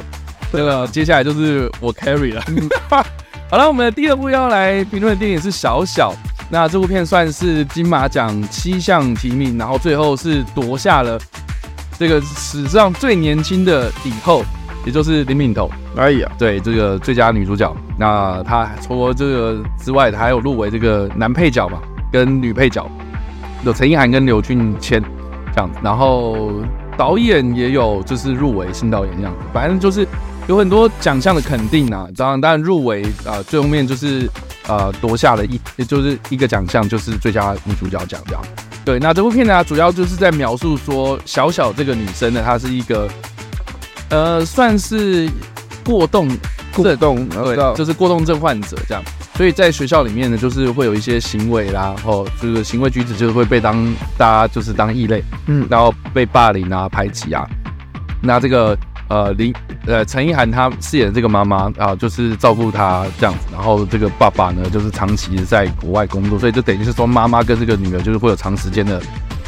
[0.51, 2.43] 这个接下来就是我 carry 了。
[3.49, 6.11] 好了，我们的第二部要来评论的电影是《小小》。
[6.51, 11.19] 那这部片算是金马奖七项提名，然后最后是夺下了
[11.97, 14.43] 这个史上最年轻的影后，
[14.85, 15.67] 也就是林敏彤。
[15.95, 17.75] 哎呀，对这个最佳女主角。
[17.97, 21.79] 那她除了这个之外，她还有入围这个男配角嘛，
[22.11, 22.87] 跟女配角
[23.63, 25.03] 有陈意涵跟刘俊谦。
[25.53, 26.51] 这样子，然后
[26.97, 30.07] 导演也有就是入围新导演这样子，反正就是
[30.47, 32.07] 有很多奖项的肯定啊。
[32.15, 34.29] 当然，当然入围啊，最后面就是
[34.67, 38.41] 呃夺下了一，也就是一个奖项，就是最佳女主角奖这样。
[38.85, 43.07] 对，那这部片呢，主要就是在描述说小小这个女生呢，她是一个
[44.09, 45.29] 呃算是
[45.85, 46.27] 过动
[46.73, 49.03] 过动，对，就是过动症患者这样。
[49.39, 57.47] 所以在学校里面呢，就是会有一些行为啦，然后就是行为举止就是会被当大家就是当异类，嗯，然后被霸凌啊、排挤啊。
[58.21, 59.55] 那这个呃林
[59.87, 63.39] 呃陈意涵她饰演的这个妈妈啊，就是照顾她这样子。
[63.53, 69.01] 然后这个爸爸呢，就是长期在国外工作，所以就等于是说妈妈跟这个女儿就是会有长时间的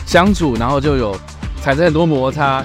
[0.06, 1.14] 相处，然后就有
[1.62, 2.64] 产生很多摩擦。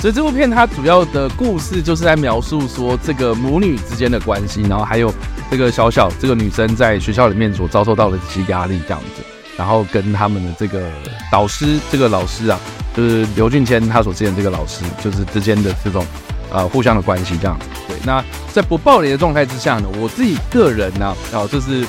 [0.00, 5.12] 所以这部片它主要的故事就是在描述说这个母女之间的关系，然后还有
[5.52, 9.22] 这个小小这个女生在学校里面所遭受到的这些压力这样子，
[9.54, 10.90] 然后跟他们的这个
[11.30, 12.58] 导师，这个老师啊，
[12.96, 16.06] 就是刘俊谦他所饰演这个老师，就是之间的这种
[16.50, 17.66] 呃互相的关系这样子。
[17.86, 21.86] 对，那在不暴力的状态之下呢，我自己个人呢，啊，就是。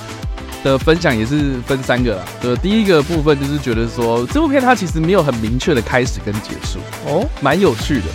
[0.63, 8.05] 的分享也是分三个啦，呃，第一个部分就是觉得说这部片它其实没有很明确的开始跟结束哦，蛮有趣的，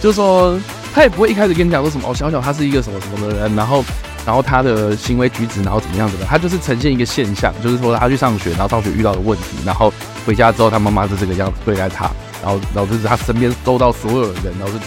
[0.00, 0.56] 就是说
[0.94, 3.84] 他也不会一开始跟你讲说什么哦，小小他是一个什么什么的人，然后
[4.26, 9.90] 然后他的行为举止然后怎么样子的，他就是呈现一个现象，就是说他去上学，然后上学遇到的问题，然后
[10.26, 12.10] 回家之后他妈妈是这个样子对待他，
[12.42, 14.80] 然后导致他身边周到所有的人，然后是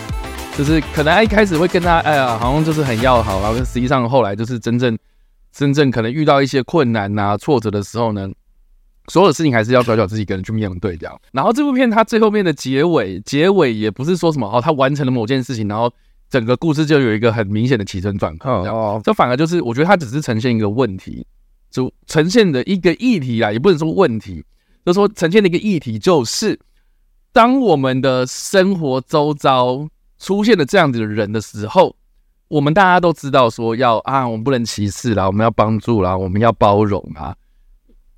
[0.58, 4.96] 就是可能他一开始会跟他哎呀好像就是很要好，然后实际上后来就是真正。
[5.52, 8.30] 真正可能遇到一些困难呐、挫折的时候呢，
[9.08, 11.20] 所有的事情还是要小小自己一个人去面对这样。
[11.32, 15.92] 然后这部片它最后面的结尾，结尾也不是说什么哦，他完成了某件事情，然后
[16.30, 19.02] 整个故事就有一个很明显的起承转合这样。
[19.04, 21.26] 这反而就是我觉得它只是呈现一个问题，
[21.70, 24.44] 就呈现的一个议题啊，也不能说问题，
[24.86, 26.60] 就是说呈现的一个议题就是，
[27.32, 29.88] 当我们的生活周遭
[30.18, 31.96] 出现了这样子的人的时候。
[32.50, 37.36] 我们大家都知道说要啊，我们不能歧视啦，我们要帮助啦，我们要包容啊。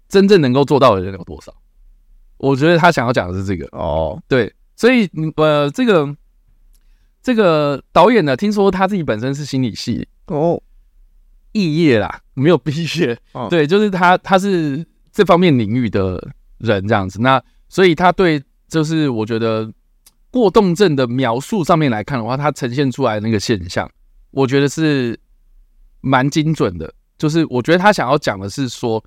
[0.07, 1.53] 真正能够做到的人有多少？
[2.37, 4.17] 我觉得他想要讲的是这个哦。
[4.29, 6.15] 对，所以呃，这个
[7.21, 10.61] 这个导演呢，听说他自己本身是心理系哦，
[11.53, 13.17] 肄业啦，没有毕业。
[13.33, 17.21] 哦、对，就是他他是这方面领域的人这样子。
[17.21, 19.71] 那所以他对，就是我觉得
[20.31, 23.89] 过动症的描述上面来看的话，他呈现出来的那个现象，
[24.31, 25.19] 我觉得是
[26.01, 26.91] 蛮精准的。
[27.17, 29.03] 就是我觉得他想要讲的是说，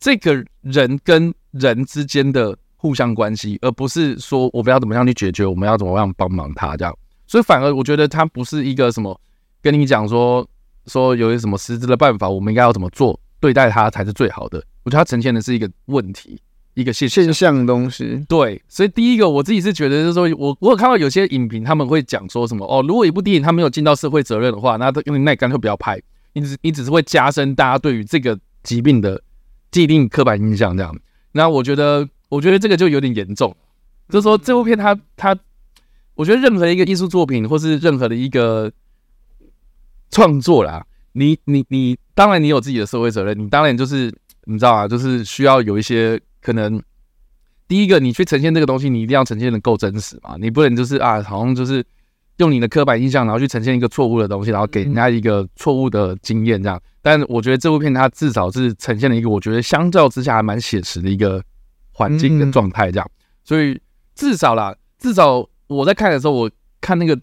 [0.00, 6.92] 这个人跟人之间的互相关系，而不是说我们要怎么样去解决，我们要怎么样帮忙他这样。
[7.32, 9.18] 所以反而我觉得它不是一个什么
[9.62, 10.46] 跟你讲说
[10.86, 14.62] 说有些什么实质的办法，我们应该要怎么做对待它才是最好的。
[14.82, 16.38] 我觉得它呈现的是一个问题，
[16.74, 18.22] 一个现现象的东西。
[18.28, 25.98] 对，所以第一个我自己是觉得就是说我我有看到有些影评他们会讲说什么哦，如果一部电影他没有尽到社会责任的话，那因为那干脆不要拍。
[26.34, 29.22] 你只你只是会加深大家对于这个疾病的
[29.70, 30.94] 既定刻板印象，这样。
[31.32, 33.56] 那我觉得，我觉得这个就有点严重。
[34.10, 35.34] 就是说，这部片它它，
[36.14, 38.70] 我觉得任何一个艺术作品或是任何的一个
[40.10, 44.12] 创作啦，你你你，当然你有自己的社会责任，你当然就是
[44.44, 46.82] 你知道啊，就是需要有一些可能。
[47.68, 51.84] 第一个，你去呈现这个东西，你一定要呈现的够真实嘛，你不能就是啊，好像就是。
[52.38, 56.80] 用你的刻板印象，然后去呈现一个错误的东西，然后给人家一个错误的经验，这样。
[57.02, 61.44] 但我觉得这部片它至少是呈现了一个我觉得相较之下还蛮写实的一个
[61.92, 63.10] 环境跟状态，这样。
[63.44, 63.78] 所以
[64.14, 67.18] 至少啦，至少我在看的时候，我看那个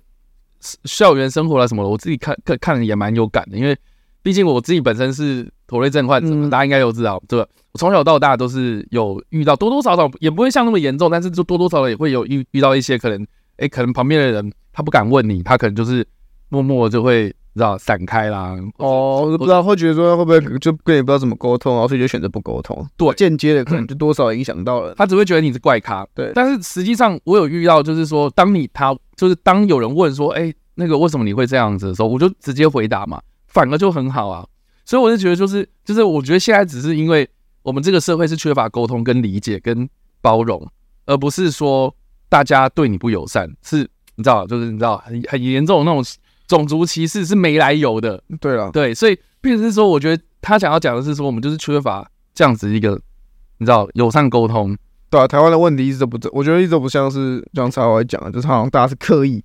[0.84, 3.78] 校园生活啊什么的，我自己看看看的也蛮有感的，因为
[4.22, 7.48] 毕竟我自己本身是妥瑞症患者，大家应该都知道，对吧？
[7.72, 13.26] 我从小到大都是有遇到多多少少，也不会像那么严重，但是就多多少少也会有遇遇到一些可能，
[13.58, 14.52] 哎，可能旁边的人。
[14.72, 16.08] 他不敢问你，他可能就是
[16.50, 18.56] 默默就会知道散开啦。
[18.78, 22.86] 哦，我不知道会觉得说会不会就跟你不知道怎么沟通，然后所以就选择不沟通。
[22.98, 24.94] 对，间接的可能就多少影响到了。
[24.96, 26.06] 他只会觉得你是怪咖。
[26.14, 34.46] 对，但是实际上我有遇到，就是说，当你他就是当有人问说，哎，那个为什么你会这样子的时候，我就直接回答嘛，反而就很好啊。
[34.86, 37.30] 所以我就觉得，就是就是我觉得现在只是因为
[37.62, 39.88] 我们这个社会是缺乏沟通、跟理解、跟
[40.22, 40.68] 包容，
[41.06, 41.94] 而不是说
[42.28, 43.88] 大家对你不友善是。
[44.16, 46.04] 你知道，就是你知道很很严重的那种
[46.50, 48.22] 种族歧视是没来由的。
[48.42, 53.00] 对了，对，所以并不是说，我觉得他想要讲的是说，我们就是缺乏这样子一个
[53.60, 54.76] 你知道友善沟通。
[55.10, 59.42] 对啊，台湾的问题一直都不，我觉得一直都不像是像才华讲的，就是好像大家是刻意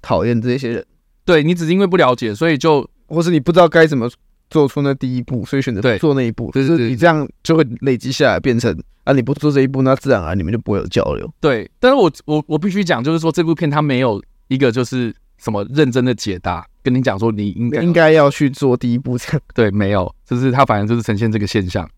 [0.00, 0.86] 讨厌这些人。
[1.26, 4.08] 对，你只是因为不了解，所以就或是你不知道该怎么
[4.48, 6.50] 做出那第一步，所以选择做那一步。
[6.52, 8.74] 就是你这样就会累积下来，变成。
[9.04, 9.12] 啊！
[9.12, 11.30] 你不做这一步，那自然而然你们就不会有交流。
[11.38, 19.40] 对，但是我我我必须讲，就是说这部片它没有一个就是什么认真的解答，跟你讲说你应该应该要去做第一步这样。
[19.54, 21.88] 对，没有，就是他反正就是呈现这个现象。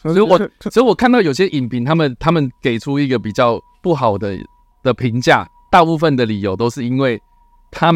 [0.00, 0.38] 所以我
[0.70, 4.38] 所以我看到有些影评，他们他们给出一个比较不好的
[4.82, 7.20] 的评价，大部分的理由都是因为
[7.70, 7.92] 他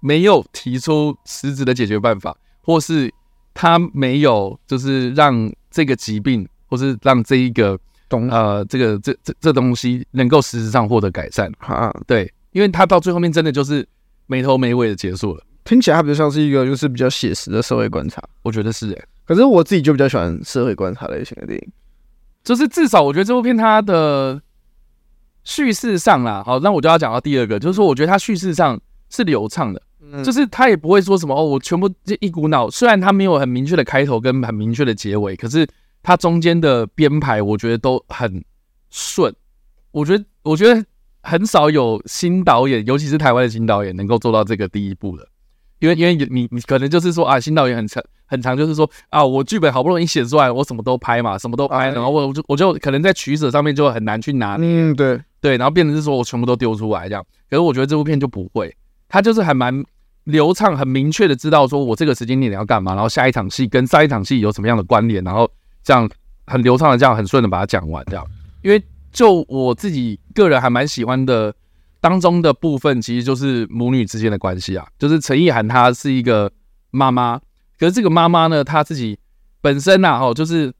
[0.00, 3.12] 没有提出实质的解决办法，或是
[3.54, 6.46] 他没有就是让这个疾病。
[6.66, 13.86] 或是让这一个东呃，这个这这这东西能够实质上获得改善啊，对，因为他到最后面真的就是
[14.26, 19.08] 没头没尾的结束了，听起来它比较像是一个就是比较写实的社会观察，我觉得是诶、欸。
[19.24, 21.72] 可是我自己就比较喜欢社会观察类型的电影，
[22.42, 24.40] 就是至少我觉得这部片它的
[25.44, 35.66] 叙事上啦，好，那我就要讲到第二个，就是说我觉得它叙事上是流畅的，嗯、就是它也不会说什么哦，我全部这一股脑，虽然它没有很明确的开头跟很明确的结尾，可是。
[36.06, 38.44] 它中间的编排，我觉得都很
[38.90, 39.34] 顺。
[39.90, 40.84] 我觉得，我觉得
[41.24, 45.26] 很少有新导演，尤其是台湾的新导演，能够做到这个第一步的。
[45.80, 54.68] 因为，因为你，你可能就是说啊，新导演很长，很长，就是说啊，我剧本好不容易写出来，我什么都拍嘛，什么都拍，然后我我就我就可能在取舍上面就很难去拿捏。
[54.68, 57.24] 嗯，对对，然后变成是说我全部都丢出来这样。
[57.50, 58.74] 可是我觉得这部片就不会，
[59.08, 59.84] 它就是还蛮
[60.24, 65.50] 流畅、很明确的知道说我这个时间点要干嘛，然后下一场戏跟上一场戏有什么样的关联，然后。
[65.86, 66.08] 这样
[66.46, 68.26] 很流畅的，这样很顺的把它讲完，这样。
[68.62, 68.82] 因为
[69.14, 71.54] 就我自己个人还蛮喜欢的
[72.00, 74.86] 当中的部分，其实就是母女之间的关系啊。
[74.98, 76.52] 就是陈意涵她是一个
[76.90, 77.40] 妈妈，
[77.78, 79.18] 可是这个妈妈呢，她自己
[79.62, 80.70] 本身呐，哦，就是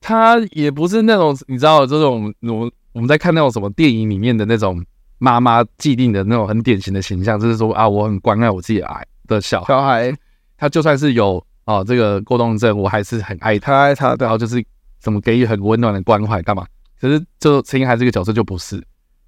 [0.00, 4.84] 她也不是那种你知道这种我我们在看那种什么电影里面的那种
[5.18, 8.82] 妈妈既定的那种很典型的形象，就是说啊，我很关爱我自己
[9.28, 10.12] 的小孩，小孩，
[10.56, 11.44] 他就算是有。
[11.66, 14.64] 啊，这个过动症，我还是很爱他，爱他，然后就是
[15.00, 16.64] 怎么给予很温暖的关怀，干嘛？
[17.00, 18.82] 可是就陈意涵这个角色就不是，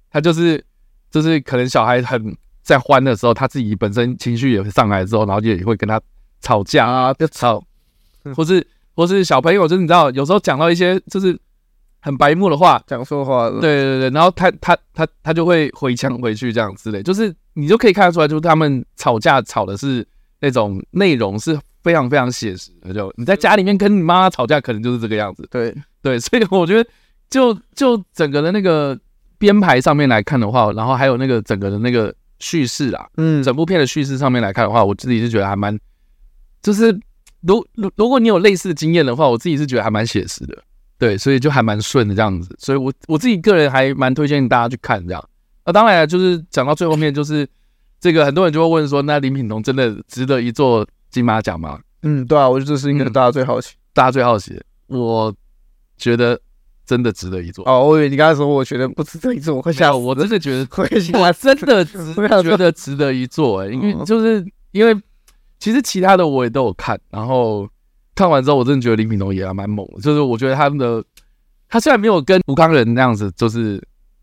[0.09, 0.63] 他就是
[1.11, 5.99] 就是可能小孩很在欢的时候，他自己本身情绪也会上来之后，然后就也会跟他
[6.41, 7.63] 吵架啊，就吵，
[8.35, 11.37] 或是或是小朋友，就是你知道，有时候讲到一些就是
[11.99, 20.07] 很白目的话，讲错话了，对对对，然后他他他他就会回呛回去这样之类，就是你就可以看得出来，就是他们吵架吵的是
[20.39, 21.59] 那种内容是。
[21.81, 25.47] 非常非常写实的，就你在家里面跟你妈妈吵架，可能就是这个样子。
[25.49, 25.73] 对。
[26.01, 26.89] 对， 所以我觉得
[27.29, 28.97] 就就整个的那个
[29.37, 35.77] 编排上面来看的话，然后还有那个整个的那个叙事啊，嗯，整部片的叙事上面来看的话，我自己是觉得还蛮，
[36.61, 36.91] 就是
[37.41, 40.57] 如如如果你有类似的经验的话，我自己是觉得还蛮写实的，
[40.97, 45.29] 对，所以就还蛮顺的这样子，所以我我自己个人还蛮推荐大家去看这样。
[45.65, 47.47] 那当然就是讲到最后面，就是
[47.99, 51.79] 这个很多人就会问说，那林品彤真的值得一座金马奖吗？
[52.01, 55.33] 嗯，对啊，我觉得这是应该大家最好奇，大家最好奇的，我
[55.97, 56.39] 觉得。
[56.89, 57.87] 真的值得一做哦！
[57.87, 60.83] 我以为你刚才说，我觉得不值得一做，我会吓我真的觉得， 会
[61.19, 64.99] 我真的值 觉得值得一做哎、欸，因为就是因为
[65.59, 67.69] 其实其他的我也都有看，然后
[68.15, 70.01] 看完之后，我真的觉得林品彤也还蛮猛的。
[70.01, 71.03] 就是我觉得他们的
[71.67, 73.79] 他虽然没有跟吴康仁那样子，就是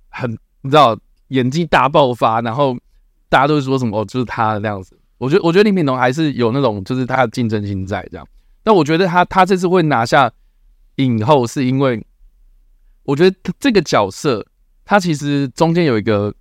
[0.08, 0.28] 很
[0.62, 0.98] 你知道
[1.28, 2.76] 演技大爆发，然后
[3.28, 4.98] 大家都说什么哦，就是他那样子。
[5.18, 8.26] 我觉得我觉得林品彤还是有那种就是他的竞争心在这样。
[8.64, 10.28] 但我觉得他他这次会拿下
[10.96, 12.04] 影后，是因为。
[13.06, 14.44] 我觉得他这个角色，
[14.84, 16.34] 他其实中间有一个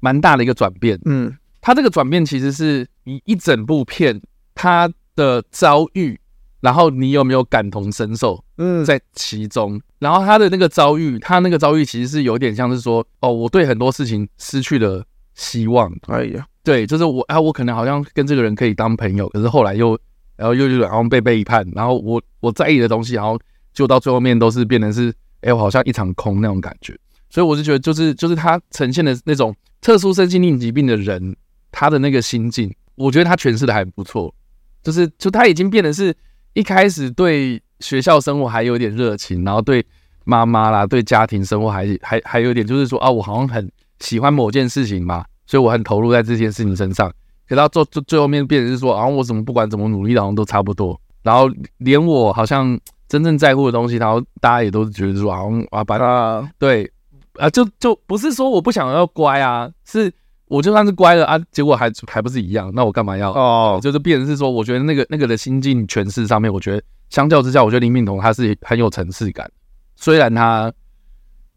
[0.00, 0.98] 蛮大的一个转变。
[1.04, 4.20] 嗯，他这个转变其实是你一整部片
[4.54, 6.18] 他的遭遇，
[6.60, 8.42] 然后你有没有感同身受？
[8.56, 15.92] 嗯，在其中，然后他的那个遭遇，他那个遭遇其实是有点像是说，哦，我对很多事情失去了希望。
[16.06, 19.98] 哎呀，对，就是我啊，我可能好像跟这个人可以当朋友，可是后来又，
[20.36, 23.38] 然后又又然后被背叛，然后我我在意的东西，然后
[23.74, 25.12] 就到最后面都是变成是。
[25.42, 26.98] 哎，我好像一场空那种感觉，
[27.30, 31.36] 所以我就觉得，就是就是他呈现的那种特殊身心灵疾病的人，
[31.70, 34.34] 他的那个心境，我觉得他诠释的还不错。
[34.82, 36.14] 就是就他已经变得是
[36.54, 39.84] 一开始对学校生活还有点热情，然后对
[40.24, 43.70] 妈妈啦、对家庭生活还还还有点，就是说啊，我好像很
[44.00, 47.12] 喜欢某件事情嘛，所以我很投入在这件事情身上。
[47.48, 52.78] 可到最最最后面变成是说，啊，我怎么不管怎么努力，好像都差不多，然后连我好像。
[53.08, 55.40] 真正在乎的东西，然后大家也都是觉得说啊，
[55.70, 56.90] 啊，把它对
[57.34, 60.12] 啊，就就不是说我不想要乖啊，是
[60.46, 63.78] 我就算是乖了啊，结果还还不是一样，那我干嘛要哦？
[63.80, 69.48] 就是变成是说，我觉得那个那个的心境诠释上面，我觉得相较之下，我觉得林敏彤他是很有层次感，
[69.94, 70.72] 虽然他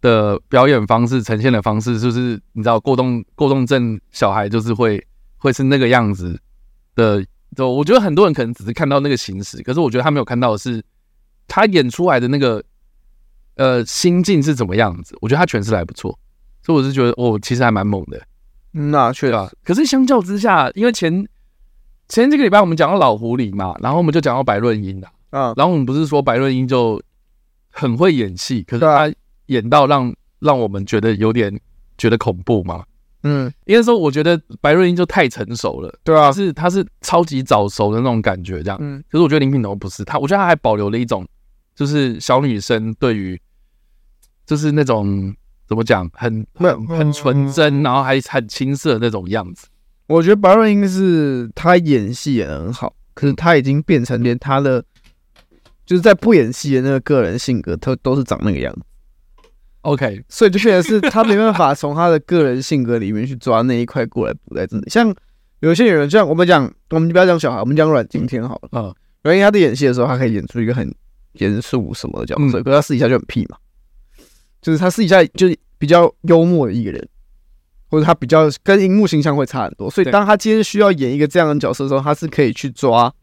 [0.02, 5.04] 的表演方式呈现的方式，就是你知道过动过动症小孩就是会
[5.38, 6.40] 会是那个样子
[6.96, 10.84] 的，就我觉得很多人可能只是看到那个形式，可是我觉得他没有看到的是。
[11.50, 12.64] 他演出来的那个
[13.56, 15.18] 呃心境是怎么样子？
[15.20, 16.18] 我觉得他诠释的还不错，
[16.64, 18.22] 所以我是觉得哦，其实还蛮猛的。
[18.72, 21.28] 那确实，可是相较之下，因为前
[22.08, 25.54] 前这个礼拜我们讲到老狐狸嘛，然后我们就讲到白润英了啊。
[25.58, 27.02] 然后我们不是说白润英就
[27.72, 29.12] 很会演戏，可是他
[29.48, 31.60] 演到让让我们觉得有点
[31.98, 32.84] 觉得恐怖嘛。
[33.24, 38.78] 嗯，因为说我觉得白润英就太成熟了，对啊，是他是超级早熟的那种感觉，这样。
[38.80, 41.28] 嗯，可是我觉得林品彤不是他，我觉得他还保留了一种。
[41.80, 43.40] 就是小女生对于，
[44.46, 45.34] 就是那种
[45.66, 49.66] 怎么讲，很很很纯真，然后还很青涩那种样子。
[50.08, 54.84] 我觉得白润英是她演戏演得很好，可是她已经变成连她的，
[55.86, 58.82] 就是在不演戏的那个个人性格，她都是长那个样子。
[59.84, 64.90] OK，所以就变成是她没办法从她的个人性格里面去抓那一块过来补在这里。
[64.90, 65.16] 像
[65.62, 68.70] 有些演员，像我们讲，我们不要讲小孩，我们讲阮经天好了。
[68.74, 70.94] 嗯，阮经天他在演戏的时候，他可以演出一个很。
[71.34, 73.58] 严肃什么的角色，可是他私底下就很屁嘛，
[74.62, 77.08] 就是他私底下就是比较幽默的一个人，
[77.90, 83.14] 或者他比较跟荧幕形象会差很多，所以当他今天需要演一个这样的角色的时候，他是可以去抓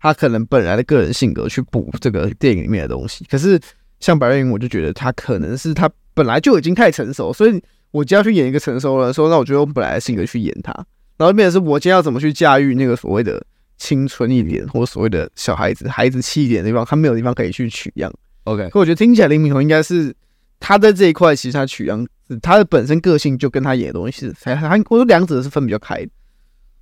[0.00, 3.24] 他可能本来的个人性格去补这个电影里面的东西。
[3.24, 3.60] 可是
[4.00, 10.72] 像白瑞英，我就觉得他可能是他本来就已经太成熟，所以我今天要去演一个成熟人，说那我觉得我本来的性格去演他，
[11.16, 13.44] 然后变成是我今天要怎么去驾驭那个所谓的。
[13.80, 18.12] 青春一点，或所谓的小孩子、孩子气一点的地方，他没有地方可以去取样。
[18.44, 20.14] OK，可我觉得听起来林敏彤应该是
[20.60, 22.06] 他在这一块，其实他取样，
[22.42, 26.10] 他的本身个性就跟他演的东西是，他他我说两者是分比较开的，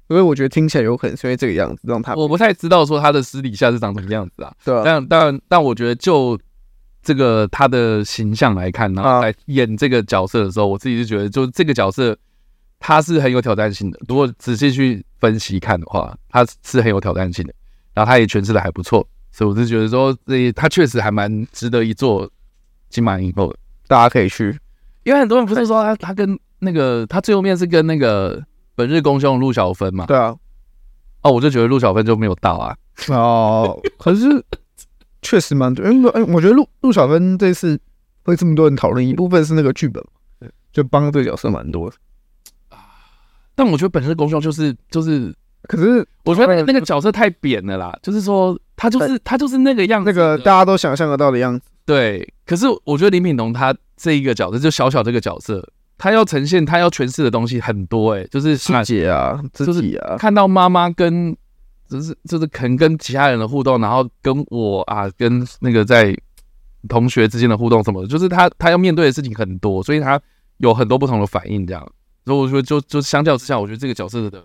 [0.09, 2.15] 所以我觉得听起来有可能是因为这个样子让他。
[2.17, 4.83] 我不太知道说他的私底下是长什么样子啊，对啊。
[4.85, 6.37] 但但但我觉得就
[7.03, 12.19] 这个他的形象来看，然后来演这个角色的时候，我自己是觉得，就这个角色。
[12.79, 17.55] 他是很有挑战性的，如果仔细去分析看的话，他是很有挑战性的。
[17.95, 22.31] 然后他也诠释的还不错，所以我是觉得说，这他确实还蛮值得一做
[22.89, 24.57] 金马影后的，大家可以去。
[25.03, 28.41] 因为很多人不是说他他跟那个他最后面是跟那个
[28.77, 30.07] 本日公兄陆小芬嘛？
[30.07, 30.33] 对啊。
[31.23, 32.77] 哦，我就觉得陆小芬就没有到啊。
[33.09, 34.45] 哦，可是
[35.23, 37.77] 确实蛮对，因为哎，我觉得陆陆小芬这次
[38.23, 40.01] 会这么多人讨论，一部分是那个剧本，
[40.73, 41.97] 就帮这个角色蛮多的。
[43.59, 45.35] 但我觉得本身的功效就是就是，
[45.65, 51.67] 可是我觉得那个角色太扁了啦，就是说他就是他就是那个样子，那个大家都想象得到的样子。
[51.85, 61.37] 对，可是我觉得林品彤他这一个角色就小小这个角色，他要呈现，他要诠释的东西很多哎、欸，就是细节啊，就是啊，看到妈妈跟，
[61.91, 66.17] 就是就是可能跟其他人的互动，然后跟我啊，跟那个在
[66.89, 70.21] 同学之间的互动什么的，就是他他要面对的事情很多，所以他
[70.59, 71.85] 有很多不同的反应，这样。
[72.29, 74.45] 所以我觉得就就相较之下，我觉得这个角色的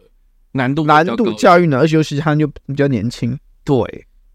[0.53, 3.37] 难度难度驾驭呢，而且尤其他就比较年轻。
[3.65, 3.75] 对，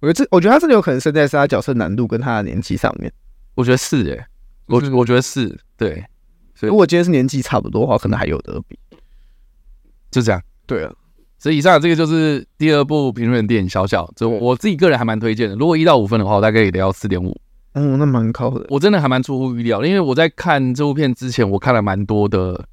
[0.00, 3.10] 我觉得这我觉得他真的有可能是在是他角色难度跟他的年纪上面。
[3.54, 4.26] 我觉得是诶、欸，
[4.66, 6.04] 我我觉得是对。
[6.60, 8.78] 如果今天是年纪差不多的话，可能还有得比。
[10.10, 10.42] 就这样。
[10.66, 10.92] 对啊，
[11.38, 15.54] 所以以上这个就是第二部评论电影小小，就我自己个人还蛮推荐的。
[15.54, 17.34] 如果一到五分的话，我大概也得要四点五。
[17.74, 18.66] 嗯，那蛮高的。
[18.70, 22.66] 我真的还蛮出乎预料，因为我在看这部片之前，我看了蛮多的，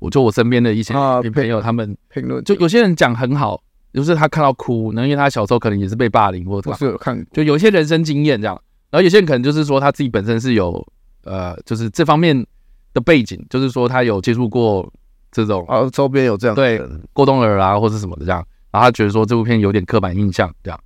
[0.00, 0.92] 我就我身边的一些
[1.32, 8.60] 朋友他们评论，就有些人讲很好，就是他看到哭，那因为他小时候可能也是被霸凌或者我是有看，就有一些人生经验这样。
[8.90, 10.84] 然后有些人可能就是说他自己本身是有
[11.22, 12.44] 呃，就是这方面
[12.92, 14.92] 的背景，就是说他有接触过
[15.30, 16.82] 这种啊，周边有这样对
[17.12, 20.80] 过冬儿啊或者什么的这样，然后他觉得说这部片有点刻板印象这样，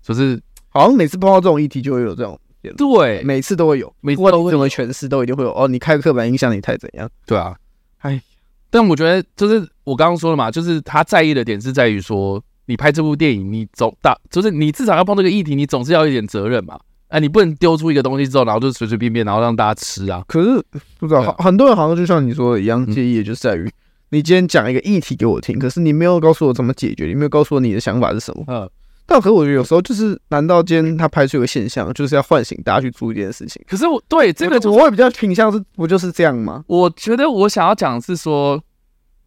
[0.00, 2.38] 就是好像每次碰到这种议题就会有这种，
[2.78, 7.10] 对，每次都会有，每次都会怎么诠释都一定会有哦，你开刻板印象你太怎样？
[7.26, 7.54] 对啊，
[7.98, 8.22] 哎，
[8.70, 16.78] 但我觉得就是我刚刚说了嘛，就是他在意的点是在于说，你拍这部电影，你总大就是你至少要碰这个议题，你总是要有一点责任嘛。
[17.08, 20.22] 哎，你不能丢出一个东西之后，然后就随随便便，然后让大家吃啊。
[20.28, 20.62] 可是
[21.00, 23.68] 不知道，很很多人好像就像你说的一样，介意的就是在于
[24.10, 28.44] 你今天讲一个议题给我听，可是你没有告诉我怎么解决，你没有告诉我你的想法是什么。
[28.46, 28.70] 嗯，
[29.10, 33.60] 但可是我觉得有时候就是，难道今天他拍出一个现象，就是要唤醒大家去做一件事情？
[33.66, 36.62] 可是我对这个我会比较倾向是，不就是这样吗？
[36.68, 38.62] 我觉得我想要讲的是说，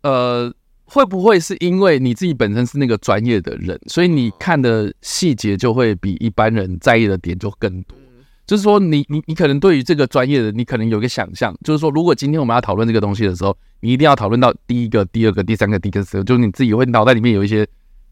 [0.03, 0.53] 呃。
[0.85, 7.97] 会不会是因为你自己本身是那个专业的人，所以你看的细节就会比一般人在意的点就更多？
[8.45, 17.65] 就是说你，你你你可能对于这个专业的，你可能有一个想象，就是说，如果今天我们要讨论这个东西的时候，你一定要讨论到第一个、第二个、第三个、第四个，就是你自己会脑袋里面有一些，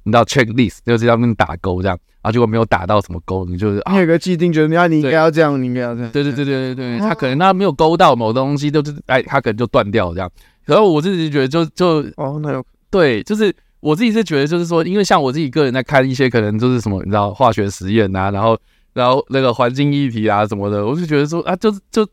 [0.03, 10.29] 你知道 checklist，就是要跟打勾这样，然后，结果没有打到什么勾，你就是你有个既定觉得，啊你应该要这样，你应该要这样，对对对对对对，他可能他没有勾到某东西，就是哎，他可能就断掉这样。
[10.65, 12.63] 然后我自己觉得就就哦，那有。
[12.89, 18.57] 对，就是我自己是觉得，就是说，因为像我自己个人在看一些可能就是什么，你知道化学实验啊，然后
[18.93, 22.07] 然后那个环境议题啊什么的，我就觉得说啊，就就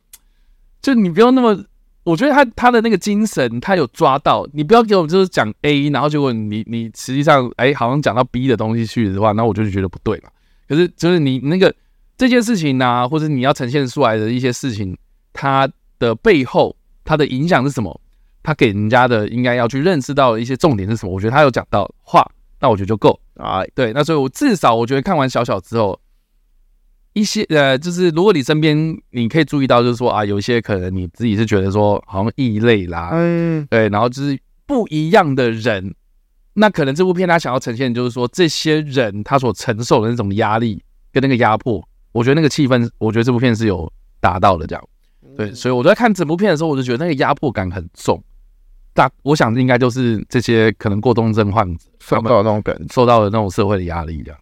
[0.81, 1.65] 就你不要那么，
[2.09, 10.31] 我觉得他他的那个精神他有抓到，你不要给我就是讲 A，然后结果你你实际上哎好像讲到 B 的东西去的话，那我就觉得不对了。
[10.67, 11.75] 可是就是你那个
[12.17, 14.97] 这件事情啊，或者你要呈现出来的一些事情，
[15.35, 18.01] 它的背后它的影响是什么？
[18.43, 21.13] 他给人家的应该要去认识到的一些重点是什么？
[21.13, 22.27] 我觉得他有讲到话，
[22.61, 23.63] 那我觉得就够啊。
[23.75, 26.01] 对，那所以我至少我觉得看完小小之后，
[27.19, 35.93] 一些呃，就是如果你身边你可以注意到，就是说啊，有一些可能你自己是觉得说好像异类啦，嗯，对，然后就是不一样的人，
[36.55, 40.81] 那可能这部片他想要呈现就是说这些人他所承受的那种压力
[41.13, 44.89] 跟那个压迫，我觉得那个气氛，我觉得这部片是有达到的这样。
[45.37, 48.23] 对，所以我在看整部片的时候，我就觉得那个压迫感很重。
[48.95, 54.41] 大，我想应该就是这些可能过动症患者受到那种感，受到的那种社会的压力，这样，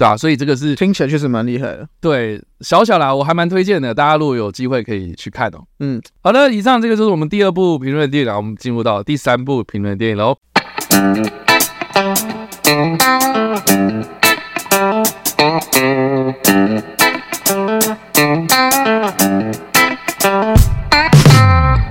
[0.00, 1.86] 对啊，所以这个是听起来确实蛮厉害的。
[2.00, 5.60] 对，小小啦，我还蛮推荐的，大家如果有机会可以去看哦。
[5.80, 10.34] 嗯，好的，以上这个就是我们第二部评论电影，了我们进入到第三部评论电影喽。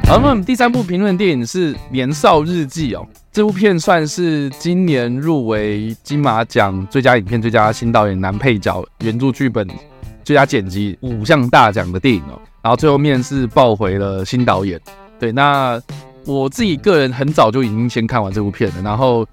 [0.10, 9.68] 好，那么第三部评论电影是《年少日记》哦，这部片算是今年入围金马奖最佳影片、最佳新导演、男配角、原著剧本、
[10.24, 12.42] 最佳剪辑五项大奖的电影哦。
[12.64, 14.82] 然后最后面是抱回了新导演。
[15.20, 15.80] 对，那
[16.26, 18.82] 我自己个人很早就已经先看完这部片了。
[18.82, 19.24] 然后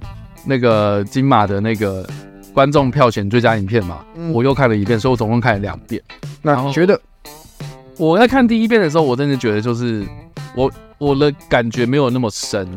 [0.45, 2.07] 那个金马的那个
[2.53, 6.03] 观众票选最佳影片嘛，我又看了一遍，所以我总共看了两遍。
[6.43, 7.01] 那你觉得？
[7.99, 10.07] 我在看第一遍的时候，我真的觉得就是
[10.55, 12.69] 我我的感觉没有那么深，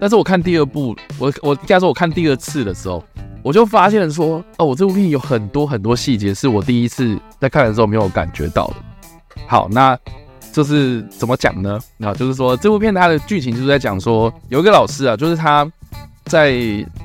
[0.00, 3.04] 但是我看第二部，我我应该说我看第二次的时候，
[3.42, 8.76] 我就发现说，哦，我这部片有很多很多细节是我第一次在看的时候没有感觉到的。
[9.46, 9.98] 好，那
[10.52, 11.78] 就是怎么讲呢？
[11.98, 15.70] 那就是说这部片它的剧情就是在讲说，有一个老师啊，就是他。
[16.26, 16.54] 在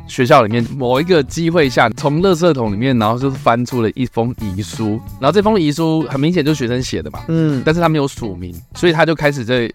[0.07, 9.71] 学校里面某一个机会下，从垃圾桶里面，然后就是翻出了一封遗书，然后这封遗书很明显就是学生写的嘛，嗯，但是他没有署名，所以他就开始在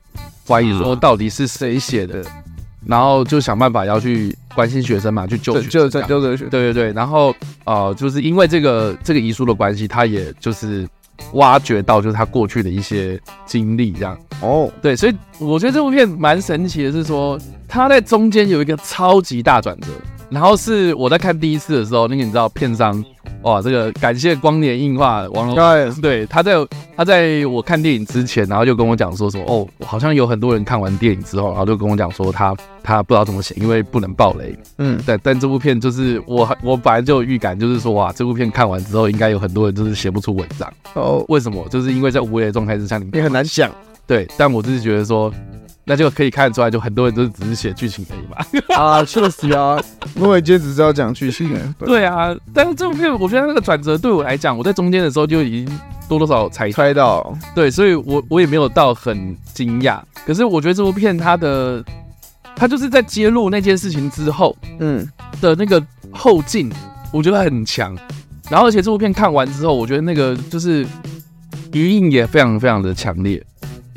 [0.46, 2.24] 怀疑说到底是谁写的，
[2.84, 7.34] 然后就想办法要去关心学生嘛，去救救这个学生，对对对，然后
[7.64, 10.86] 呃，就是因为这个这个遗书的关系，他也就是
[11.32, 19.88] 挖掘到就是他过去的一些经历，这样哦，对，所以我觉得这部片蛮神奇的，是说他在中间有一个超级大转折，
[20.30, 23.04] 然后是我在看第一次的时候，那个你知道片商。
[23.46, 26.54] 哇，这个感谢光年映画王龙，对，他在
[26.96, 34.52] 他在我看电影之前，然后就跟我讲说说哦，好像有很多人看完电影之后，然后就跟我讲说他他不知道怎么写，因为不能爆雷。
[34.78, 40.68] 嗯，但但这部片就是我我本来就有预感，就是说哇，这部片看完之后，应该有很多人就是写不出文章。
[40.94, 41.64] 哦，为什么？
[41.68, 43.70] 就是因为在无雷状态之下，你很难想。
[44.08, 45.32] 对，但我就是觉得说。
[45.88, 48.36] 那就可以看得出来，就很多人都只是写剧情而已嘛。
[48.76, 49.80] 啊，确实啊，
[50.16, 51.48] 因为今天只是要讲剧情。
[51.78, 55.78] 对，对啊，但是这部片我觉得那个转折对我来讲，我在中间的时候就已经
[56.08, 57.32] 多多少少猜猜到。
[57.54, 60.00] 对，所以我我也没有到很惊讶。
[60.26, 61.84] 可是我觉得这部片它的，
[62.56, 65.08] 它就是在揭露那件事情之后，嗯，
[65.40, 65.80] 的那个
[66.10, 66.68] 后劲，
[67.12, 67.96] 我觉得很强。
[68.50, 70.84] 然后而且这部片看完之后，我觉得那个就是
[71.72, 73.40] 余韵也非常非常的强烈。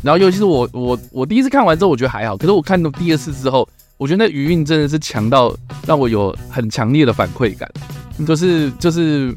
[0.01, 2.37] 然后，尤其是我，我，我第一次看完之后，我觉得还好。
[2.37, 5.53] 可是我看到第二次之后，我觉得那余韵真的是强到
[5.85, 7.69] 让我有很强烈的反馈感。
[8.25, 9.35] 就是，就是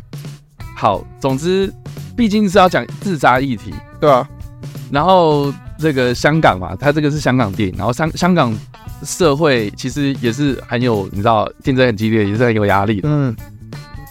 [0.77, 1.05] 好。
[1.21, 1.73] 总之，
[2.17, 4.29] 毕竟是要讲自杀议题，对啊。
[4.91, 7.75] 然后这个香港嘛，它这个是香港电影。
[7.77, 8.57] 然后香香港
[9.03, 13.09] 社会其实也是很有，你知道，竞争很激烈，也是很有压力的。
[13.09, 13.35] 嗯。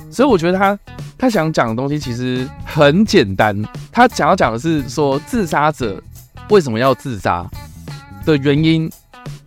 [0.09, 0.77] 所以我觉得他
[1.17, 3.55] 他想讲的东西其实很简单。
[3.89, 6.01] 他想要讲的是说，自杀者。
[6.51, 7.49] 为什么要自杀？
[8.25, 8.91] 的原因，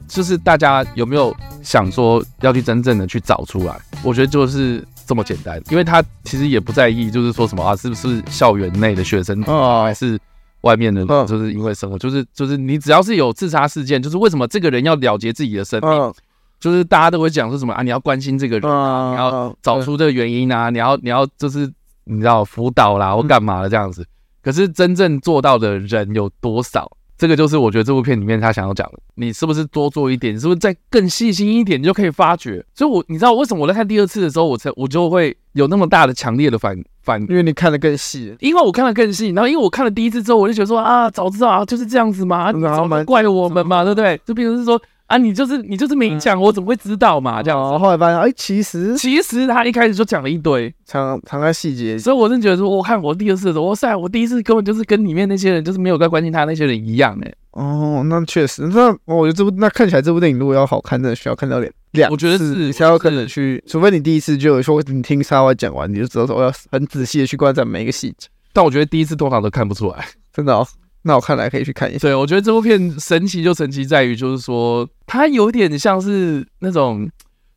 [0.09, 3.79] 就是大家有没有想说要去真正的去找出来？
[4.03, 10.19] 我觉得就是这么简单，因为他其实也不在意，就是说什么啊，是不是校园内的学生啊，还是
[10.63, 16.13] 外面的，就是因为生活，就是就是你只要是有自杀事件，就是为什么这个人要了结自己的生命，
[16.59, 21.71] 就是大家都会讲说什么啊，你要关心这个人啊，你要找出这个原因啊，你要你要就是
[22.05, 24.03] 你知道辅导啦或干嘛的这样子。
[24.45, 26.91] 可是真正做到的人有多少？
[27.17, 28.99] 这个就是我觉得这部片里面他想要讲的。
[29.15, 30.35] 你是不是多做一点？
[30.35, 32.63] 你是不是再更细心一点，你就可以发觉？
[32.75, 38.37] 所以我，我你知道为什么我在看第二次的时候，我才我就会有那么大的强烈的反反，因为你看得更细。
[38.41, 44.21] 因为我看得更细，然后因为我看了第一次之后，我就觉得说啊，早知道啊就是这样子嘛，然后怪我们嘛，对不对？
[44.27, 44.81] 就比如是说。
[45.15, 47.41] 啊，你就是你就是没讲，我怎么会知道嘛？
[47.41, 57.33] 这样子，哦、后来发现，哎、欸，其实其实他一开始就讲了一堆，藏藏在细节，所以我真觉得说，我看我第二次的时候，哇塞，我第一次根本就是跟里面那些人，就是没有在关心他那些人一样哎。
[57.53, 68.27] 哦，那确实，那我觉得这部那看起来这部电影如果要好看，真的需要看到两两，我觉得是需要跟着去，除非你第一次就有说你听沙歪讲完，你就知道说我要很仔细的去观察每一个细节。
[68.53, 70.67] 但我觉得第一次通常都看不出来，真的哦。
[71.05, 71.99] 那我看来可以去看一下。
[72.01, 77.09] 对，我觉得这部片神奇就神奇在于，就是说它有点像是那种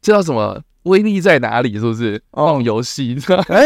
[0.02, 2.22] 这叫什么威力在哪里，是不是？
[2.34, 3.18] 那种游戏，
[3.50, 3.66] 哎，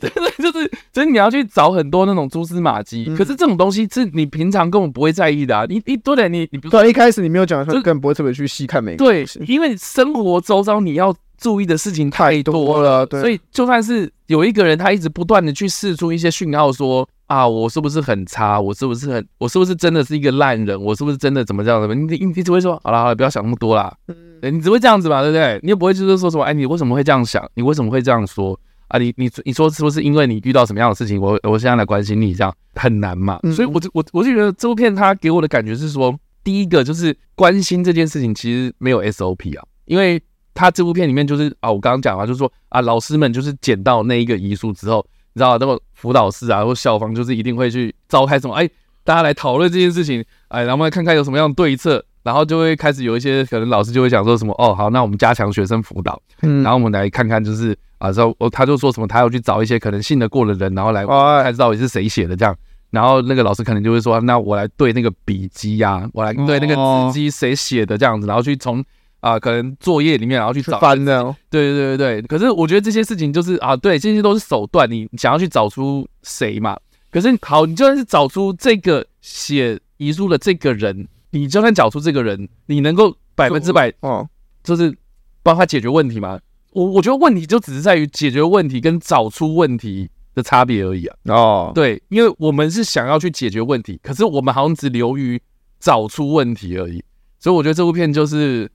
[0.00, 3.04] 对对，就是就是你要去找很多那种蛛丝马迹。
[3.16, 5.66] 可是这种东西是你平常根本不会在意的啊。
[5.68, 9.04] 你一对的，你你不对，一开始你没有讲，就根本不会特别去细看每个。
[9.04, 17.08] 对，因为生活周遭你要注意的事情太多了，所以就算是有一个人，他一直不断的去试出一些讯号，说。
[17.30, 18.60] 啊，我是不是很差？
[18.60, 19.24] 我是不是很？
[19.38, 20.76] 我是不是真的是一个烂人？
[20.82, 21.94] 我是不是真的怎么这样子？
[21.94, 23.96] 你你你只会说好了好了，不要想那么多啦。
[24.08, 25.60] 嗯，你只会这样子嘛，对不对？
[25.62, 26.42] 你也不会就是说什么？
[26.42, 27.48] 哎，你为什么会这样想？
[27.54, 28.58] 你为什么会这样说？
[28.88, 31.20] 啊，你你你说是不是因为你遇到什么样的事情？
[31.20, 33.38] 我我现在来关心你，这样很难嘛。
[33.54, 36.12] 所以我就我我就觉得这部片它给我的感觉是说，
[36.42, 40.20] 第一个就是关心这件事情其实没有 SOP 啊，因为
[40.60, 45.04] 他这部片里面就是啊，我刚刚讲了，就是说啊，老师们就是捡到那一个遗书之后。
[45.32, 48.54] 你知道那个辅导室啊，或校方就是一定会去召开什么？
[48.54, 48.68] 哎，
[49.04, 62.52] 大家来讨论这件事情，哎，然后来看看有什么样的对策，然后就会开始有一些可能老师就会讲说什么，哦，好，那我们加强学生辅导，嗯，然后我们来看看就是啊，之后他就说什么，他要去找一些可能信得过的人，然后来看到底是谁写的这样，
[62.90, 68.84] 然后那个老师可能就会说，那我来对那个笔迹呀，我来对那个字迹谁写的这样子，然后去从。
[69.20, 72.22] 啊，可能作业里面，然后去找翻的，对对对对。
[72.22, 74.90] 可是我觉得这些事情就是啊，对，这些都是手段。
[74.90, 76.76] 你想要去找出谁嘛？
[77.10, 84.26] 可是好，你就算是找出这个写遗书的这个人，你就算找出这个人，你能够百分之百哦，
[84.64, 84.96] 就是
[85.42, 86.38] 帮他解决问题吗？
[86.72, 91.16] 我我觉得问题就只是在于解决问题跟找出问题的差别而已啊。
[91.24, 95.38] 哦，对，因为我们是想要去解决问题，可是我们好像只流于
[95.78, 97.04] 找出问题而已。
[97.38, 98.70] 所以我觉得这部片就是。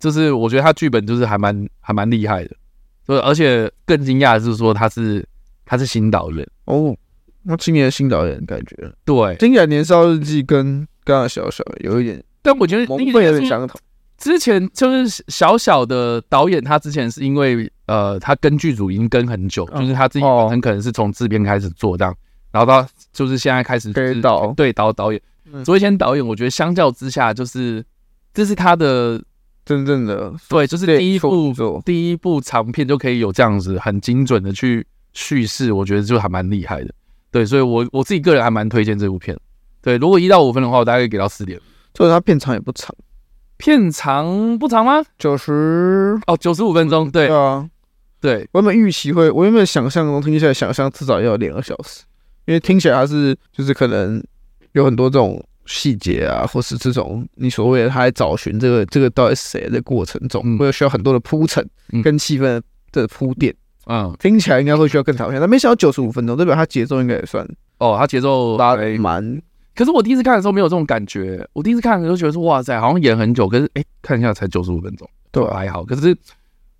[0.00, 2.56] 就是我觉得他剧本就是还蛮还蛮厉害的，
[3.06, 5.24] 所以而且更惊讶的是说他是
[5.64, 6.48] 他是新导演。
[6.64, 6.96] 哦，
[7.42, 8.92] 那今年的新导演感觉。
[9.04, 13.78] 对，听起来《年少日记》跟刚刚小小有一点，但我觉得风格有点相同。
[14.16, 22.14] 之前就是小小的导演，他之前是因为呃他跟剧组已经跟很久，就是他自己很可能是从制片开始做这样，
[22.52, 25.20] 然后到就是现在开始就是导对导导演，
[25.64, 27.82] 卓一谦导演，我觉得相较之下，就是
[28.34, 29.22] 这是他的
[29.64, 36.92] 真正的对，就是第一部第一部长片就可以有这样子很精准的去叙事，我觉得就还蛮厉害的。
[37.30, 39.38] 对，所以我我自己个人还蛮推荐这部片。
[39.80, 41.60] 对，如果一到五分的话，我大概给到四点。
[41.92, 42.94] 就是它片长也不长，
[43.56, 45.02] 片长不长吗？
[45.18, 47.10] 九十哦，九十五分钟。
[47.10, 47.68] 对，对啊，
[48.20, 48.48] 对。
[48.52, 52.04] 我原本预期会，我原本想象中听起来想象至少要两个小时，
[52.46, 54.22] 因为听起来它是就是可能
[54.72, 61.64] 有很多这种细节啊，或是这种你所谓的他在找寻这个这个到底是谁的过程中，会、有、需要很多的铺陈
[62.02, 62.60] 跟气氛
[62.90, 63.54] 的铺垫。
[63.86, 67.46] 嗯，听起来应该会需要更长片，但没想到九十五分钟，代表他节奏应该也算
[67.78, 69.40] 哦，他节奏拉得蛮。
[69.74, 75.84] 可是我第一次看的时候没有这种感觉，我第一次看的时候觉得说哇塞，好像演很久，可是哎、欸，看一下才九十五分钟，对，还好。
[75.84, 76.16] 可是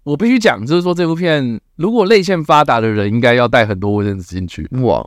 [0.02, 4.68] 我必须讲，就是说这部片如果泪腺发达的人应该要带很多卫生纸进去。
[4.82, 5.04] 哇，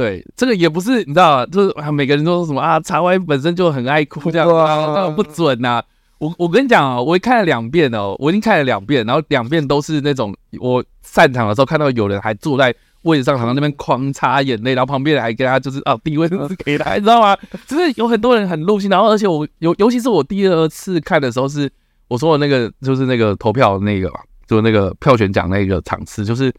[0.00, 5.84] 对，这个也不是你知道，就是每个人都说什么啊，茶歪本身就很爱哭这样，当然不准呐、啊。
[6.16, 17.36] 我我跟你讲啊，我看了两遍哦，我已经看了两遍，然后两遍都是那种我散场的时候看到有人还坐在位置上，躺在那边狂擦眼泪，然后旁边人还跟他就是啊递卫生纸给他，你知道吗？
[17.68, 21.70] 就是有很多人很入戏，然后而且我尤尤其是我第二次看的时候是
[22.08, 24.10] 我说的那个就是那个投票那个
[24.46, 26.50] 就是那个票选奖那个场次，就是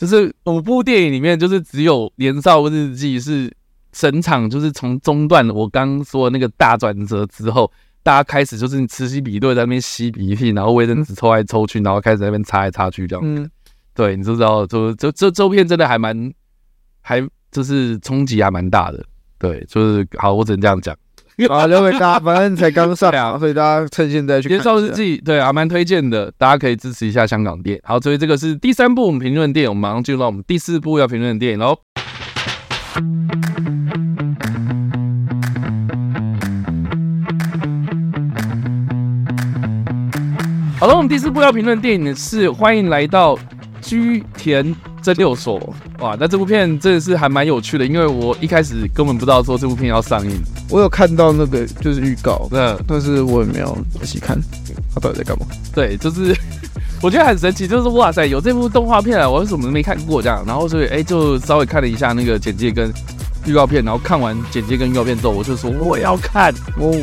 [0.00, 3.54] 就是五部电影里面就是只有《年少日记》是
[3.92, 7.70] 整场就是从中段我刚说的那个大转折之后。
[8.02, 13.22] 大家开始就是此起彼落在那边吸鼻涕，然后卫生纸抽来抽去，然后开始在那边擦来擦去这样。
[13.22, 13.46] 嗯，
[13.92, 16.32] 对，你就知道，就就这这周片真的还蛮，
[17.02, 17.20] 还
[17.52, 19.04] 就是冲击还蛮大的。
[19.38, 20.96] 对，就是好，我只能这样讲。
[21.48, 24.58] 好， 留给大家，反正才刚上 啊，所以大家趁现在去看。
[24.58, 27.82] 年少日记，对，还蛮推荐的，大家可以支持一下香港电影。
[27.84, 31.78] 好，所以这个是第三部我们评论电影，我们马上进入到我们第四部要评论的电影喽。
[40.78, 43.38] 好了，我们第四部要评论电影的是《欢迎来到
[43.82, 45.58] 居田蒸馏所》
[46.02, 50.32] 哇，那这部片真的是还蛮有趣的，因为我一开始根本不知道说这部片要上映，
[50.68, 54.38] 我有看到那个就是预告，那，但是我也没有仔细看，
[54.94, 55.46] 他到底在干嘛？
[55.74, 56.34] 对，就是
[57.02, 60.44] 我觉得很神奇，就是哇塞，有这部动画片啊，我为什么没看过这样？
[60.46, 62.92] 然后所以哎，就稍微看了一下那个简介跟
[63.46, 66.94] 预告片，然后看完简介跟预告片之后，我就说我要看哦。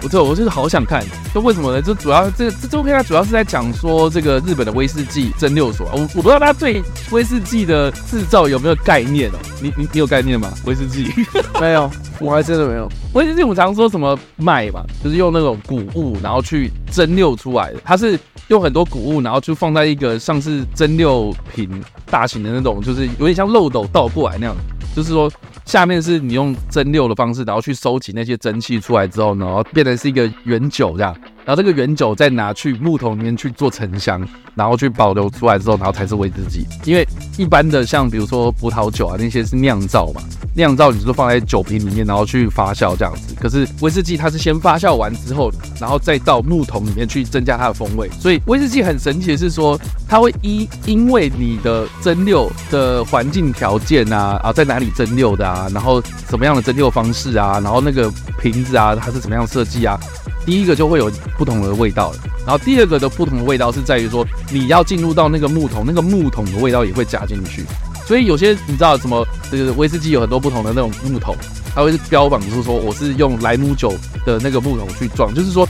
[0.00, 1.04] 不错，我就是好想看。
[1.34, 1.82] 就为什么呢？
[1.82, 5.88] 就主要这这这部片它主要是在讲说这个日本的威士忌蒸馏所。
[5.92, 9.38] 我我不知道大家对威士忌的制造有没有概念哦？
[9.60, 10.52] 你你你有概念吗？
[10.64, 11.08] 威士忌
[11.60, 12.88] 没有，我还真的没有。
[13.12, 17.80] 威士忌我们常说什么麦嘛，就是用那种谷物然后去蒸馏出来的。
[17.84, 24.56] 它是用很多谷物然后就放在一个像是蒸馏瓶大型的那种，就是有点像漏斗倒过来那样。
[24.94, 25.30] 就是说。
[25.66, 36.66] 下面是你用蒸馏的方式，然后去收集那些蒸汽出来之后呢，然后变成是一个原酒这样，然后这个原酒再拿去木桶里面去做陈香，然后去保留出来之后，然后才是威士忌。
[36.84, 40.22] 因为一般的像比如说葡萄酒啊那些是酿造嘛，
[40.54, 43.34] 酿造你就放在酒瓶里面，然后去发酵这样子。
[43.38, 48.08] 可是威士忌它是先发酵完之后，然后再到木桶里面去增加它的风味。
[48.20, 49.78] 所以威士忌很神奇的是说，
[50.08, 55.50] 它会依因为你的蒸馏的环境条件啊啊在哪里蒸馏的。
[55.50, 58.08] 啊，然后什么样的蒸馏方式啊，然后那个
[58.40, 59.98] 瓶子啊，它是怎么样设计啊？
[60.44, 67.64] 第一个就会有不同的味道了，然后第二个的不同的味道是在于说，你要进入到那个木桶，那个木桶的味道也会加进去。
[68.06, 71.36] 所以有些你知道什么，这个威士忌有很多不同的那种木桶，
[71.74, 73.94] 它会标榜就是说我是用莱姆酒
[74.26, 75.68] 的那个木桶去装，就是说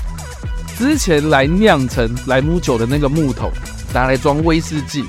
[0.78, 3.50] 之前来酿成莱姆酒的那个木桶
[3.92, 5.04] 拿来装威士忌。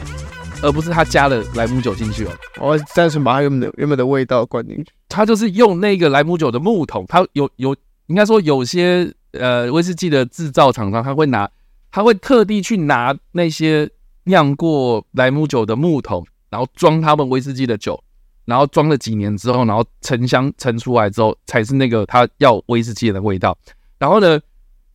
[0.64, 4.86] 而不是他加了莱姆酒进去哦，我单纯把它原本的原本的味道灌进去。
[5.09, 11.50] 他就是用那个莱姆酒的木桶，他有有应该说有些呃威士忌的制造厂商，他会拿
[11.92, 13.90] 他会特地去拿那些
[14.26, 18.02] 酿过莱姆酒的木桶，然后装他们威士忌的酒，
[18.46, 23.58] 然后装了几年之后，然后沉香陈出来之后，才是那个他要威士忌的味道。
[23.98, 24.40] 然后呢，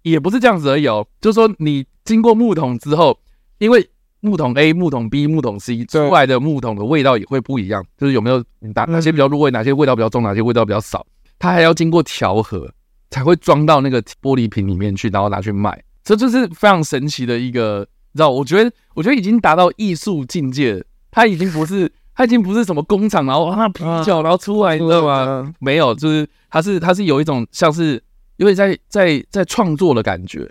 [0.02, 3.18] 也不是这样子而已哦，就是说你经过木桶之后，
[3.58, 3.88] 因为
[4.20, 8.42] 木桶 A、木桶 B、木桶 C 出来的木桶的味道也会不一样，就是有没有
[8.74, 11.06] 哪哪些比较入味，哪些味道比较重，哪些味道比较少，
[11.38, 12.68] 它还要经过调和
[13.10, 15.82] 才会装到那个玻璃瓶里面去，然后拿去卖。
[16.02, 17.80] 这就是非常神奇的一个，
[18.12, 18.30] 你知道？
[18.30, 20.84] 我觉得，我觉得已经达到艺术境界了。
[21.10, 25.52] 它已经不是，它已经不是什么工厂，然后啊啤酒然后出来，你知道吗？
[25.58, 28.00] 没有，就是它是它是有一种像是
[28.36, 30.48] 因为在在在创作的感觉。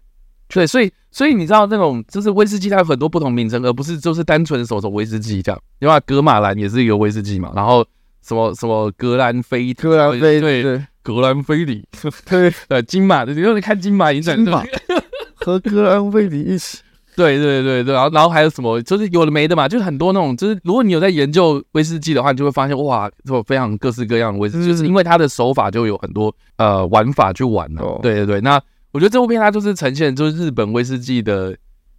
[0.47, 5.62] 对，所以所以你知道那种就是威士忌，它有很多不同名称，而不是就是单纯的手手威士忌这样。
[5.80, 7.86] 另外，格马兰也是一个威士忌嘛，然后
[8.22, 11.86] 什么什么格兰菲格兰菲对对格兰菲里，
[12.28, 14.36] 对呃金马的，你有看金马影展？
[14.36, 14.64] 金马
[15.38, 16.80] 和格兰菲里一起。
[17.16, 27.82] 对对对对，然后然后还有什么，就是有的没的嘛，就是很多那种，就是如果你有在研究威士忌的话，你就会发现哇，这种非常各式各样的威士忌，就是因为它的手法就有很多呃玩法去玩了。
[27.84, 28.60] 哦、对对对，那
[28.91, 31.56] 我觉得这部片它就是呈现就是日本威士忌的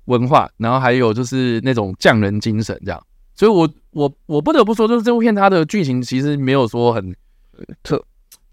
[0.07, 3.03] 文化，然后还有就是那种匠人精神这样。
[3.35, 7.17] 所以我我我不得不说，就是这部片它的剧情其实没有说很
[7.83, 8.03] 特，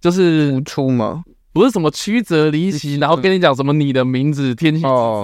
[0.04, 1.24] 就是突出吗？
[1.54, 4.82] 不是什么曲折离奇，然后跟你讲什么你的名字天气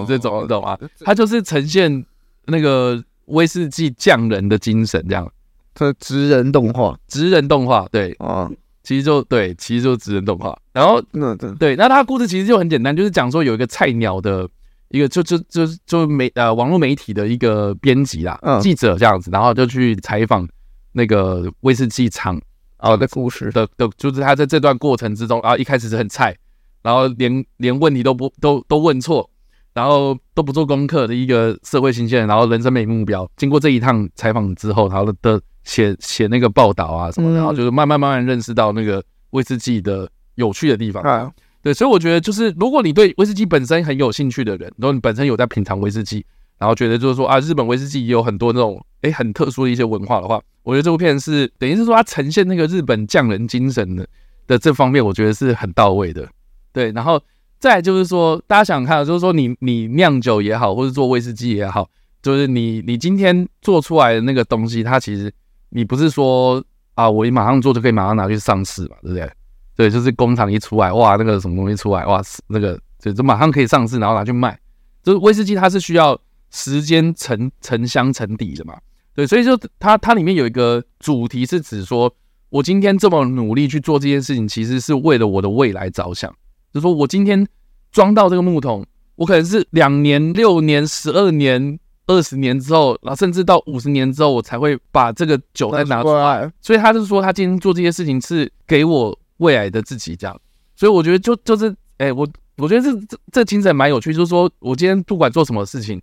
[0.07, 0.77] 这种，你懂吗？
[1.01, 2.05] 它就是呈现
[2.45, 5.29] 那个威士忌匠人的精神，这样。
[5.73, 8.49] 它职人动画，职人动画，对啊，
[8.83, 10.57] 其实就对，其实就是职人动画。
[10.71, 14.47] 然后，那对，那它故事其实就很简单，就是讲说有一个菜鸟的
[14.91, 20.47] 一个就就就就媒呃网络媒体的一个编辑啦，记者这样子，然后就去采访
[20.93, 22.39] 那个威士忌厂。
[22.79, 26.35] 哦，的故事的的，就是他在这段过程之中，然后一开始是很菜，
[26.81, 29.29] 然后连连问题都不都都问错，
[29.73, 33.29] 然后都不做功课的一个社会新鲜人，然后人生没目标。
[33.35, 41.03] 经过这一趟采访之后，然后的写写那个报道啊什么，然后就是慢慢慢慢认识到那个威士忌的有趣的地方。
[41.03, 41.29] 啊，
[41.61, 46.25] 对，所以我觉得就是如果你对威士忌本身很有兴趣的人，然后你本身有在品尝威士忌，
[46.57, 50.41] 然后觉得就是说啊，日本威士忌也有很多那种诶很特殊的一些文化的话。
[50.69, 54.07] 我觉得这部片是等于是说，它呈现那个日本匠人精神的
[54.45, 56.29] 的这方面，我觉得是很到位的。
[56.71, 57.19] 对，然后
[57.57, 61.89] 再就是说，大家想想看，就是说你你酿酒也好，或者做威士忌也好，
[62.21, 65.33] 就是你你今天做出来的那个东西，它其实
[65.69, 66.63] 你不是说
[66.93, 69.31] 啊，我一马上做就可以马上拿去上市嘛，对不对？
[69.75, 74.59] 对，就是工厂一出来，哇，那个什么东西出来，哇，那个就就马上可以上市，然后拿去卖。
[75.01, 76.19] 就是威士忌，它是需要
[76.51, 78.77] 时间沉沉香沉底的嘛。
[79.19, 82.09] 对，所以就它它里面有一个主题是指说，
[82.47, 86.33] 我今天这么努力去做这件事情，其实是为了我的未来着想。
[86.71, 87.45] 就是说我今天
[87.91, 88.85] 装到这个木桶，
[89.17, 96.49] 我可能是两年、六年、十二年、二十年之后，然后甚至到五十年之后，我才会把这个酒再拿出来。
[96.61, 100.39] 所以他就是说，他今天做这些事情是给我未来的自己这样。
[100.77, 106.01] 所以我觉得就就是，哎，我我觉得这这这精神蛮有趣，就是说我今天不管做什么事情。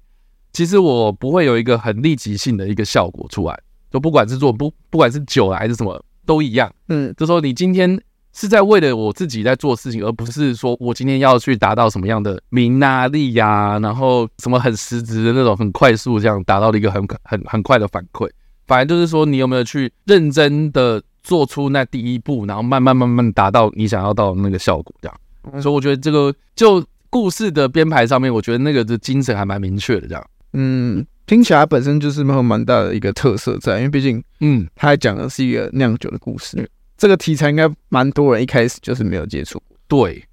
[0.56, 8.00] 其实我不会有一个很立即性的一个效果出来，就不管是做不不管是酒还是什么都一样，嗯，就说你今天
[8.32, 18.26] 是在为了我自己在做事情，而不是说我今天要去达到什么样的名啊利呀，然后什么很实质的那种很快速这样达到了一个很很 很快的反馈，
[18.66, 25.06] 反而就是说你有没有去认真的做出那第一步，然后慢慢慢慢达到你想要到的那个效果这
[25.52, 30.26] 样，所以我觉得这个就故事的编排上面，我觉得那个的精神还蛮明确的这样。
[30.58, 39.62] 嗯，听起来本身就是没有蛮大的一个特色在，因为毕竟，嗯，他还讲的是一个酿酒的故事，嗯、这个题材应该蛮多人一开始就是没有接触。
[39.86, 40.24] 对，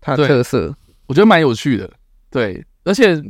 [0.00, 0.72] 它的特色，
[1.06, 1.90] 我觉得蛮有趣的。
[2.30, 3.20] 对，而且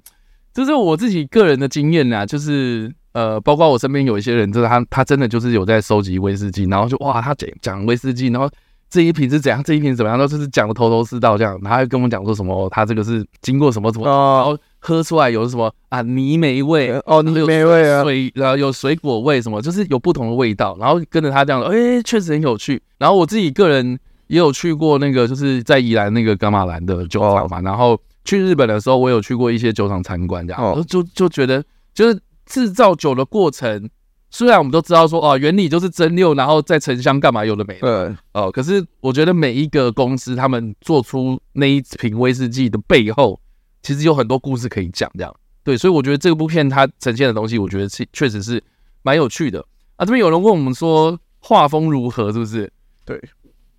[0.53, 8.51] 就是我自己个人的经验啊，就是呃，包括我身边有一些人，就是他他真的就是有在收集威士忌，然后就哇，他讲讲威士忌，然后。
[8.89, 9.61] 这一瓶是怎样？
[9.65, 10.17] 这一瓶怎么样？
[10.17, 12.71] 都是讲的头头是道这样，他还跟我讲说什么？
[12.71, 14.57] 他这个是经过什么什么，然后
[14.87, 16.01] 喝出来有什么啊？
[16.03, 20.77] 泥煤味哦，泥煤味啊，水然后有水果味什么，就是有不同的味道。
[20.79, 22.81] 然后跟着他这样，哎，确实很有趣。
[22.99, 27.61] 然后我自己个人也有去过那个，就是在宜兰那个噶玛兰的酒厂嘛。
[27.63, 33.91] 然后去日本的时候，我有去过一些酒厂参观，这样，就就觉得就是制造酒的过程。
[34.29, 37.81] 虽然我们都知道说哦，原理就是蒸馏，然后再沉香干嘛有的没的。
[37.81, 43.41] 对哦，可是我觉得每一个公司他们做出那一瓶威士忌的背后，
[43.87, 45.09] 其实有很多故事可以讲。
[45.15, 45.33] 这样
[45.63, 48.61] 对，所以我觉得这部片它呈现的东西，我觉得是确实是
[49.03, 49.65] 蛮有趣的。
[49.95, 52.73] 啊，这边有人问我们说画风如何，是不是？
[53.05, 53.23] 对，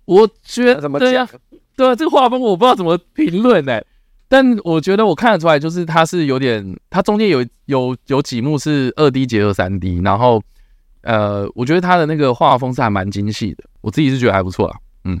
[0.06, 1.28] 我觉得对呀，
[1.76, 3.84] 对啊，这个画风我不知道怎么评论哎。
[4.30, 10.42] 但我觉得我看得出来，就是它是有点，它中间有有有几幕是二 D 结合三 D，然后
[11.02, 14.78] 呃，我觉得它的那个画风是还蛮精细的，我自己是觉得还不错啊。
[15.04, 15.18] 嗯，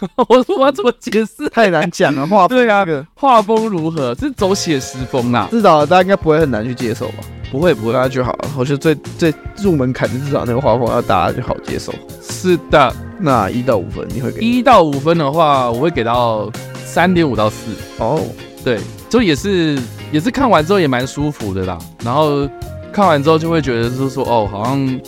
[0.28, 1.48] 我说我要怎么解释？
[1.50, 2.84] 太难讲了，画风 对啊，
[3.14, 4.14] 画风如何？
[4.14, 7.18] 是走写实风啊，至少大家应该不会很难去接受吧？
[7.50, 8.50] 不会不会，大家就好了。
[8.56, 11.92] 我觉得最最入门槛的至少那个画风要大家就好接受。
[12.22, 14.40] 是的，那一到五分你会给？
[14.40, 16.50] 一到五分的话，我会给到。
[16.84, 18.20] 三点五到四哦，
[18.62, 18.78] 对，
[19.08, 19.78] 就也是
[20.10, 21.78] 也是看完之后也蛮舒服的啦。
[22.04, 22.46] 然后
[22.92, 25.00] 看完之后就会觉得就是说哦，好像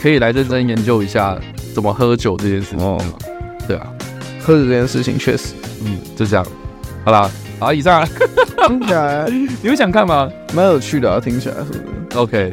[0.00, 1.36] 可以来认真研究一下
[1.74, 2.78] 怎么喝酒这件事情。
[2.78, 2.96] 哦，
[3.66, 3.88] 对啊，
[4.42, 6.44] 喝酒这件事情确实，嗯，就这样。
[7.04, 8.06] 好啦，好，以上
[8.68, 9.26] 听起来
[9.62, 10.28] 你会想看吗？
[10.54, 11.82] 蛮有趣的啊，听起来是不是
[12.16, 12.50] ？OK，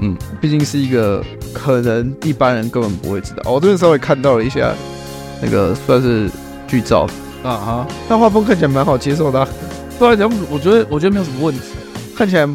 [0.00, 3.50] 嗯，毕竟是一个可能一般人根本不会知道。
[3.50, 4.72] 我这边稍微看到了一下，
[5.42, 6.30] 那个算是
[6.66, 7.06] 剧照
[7.42, 9.48] 啊哈，那画风看起来蛮好接受的、啊。
[9.98, 11.60] 对啊，我觉得我觉得没有什么问题，
[12.16, 12.48] 看起来。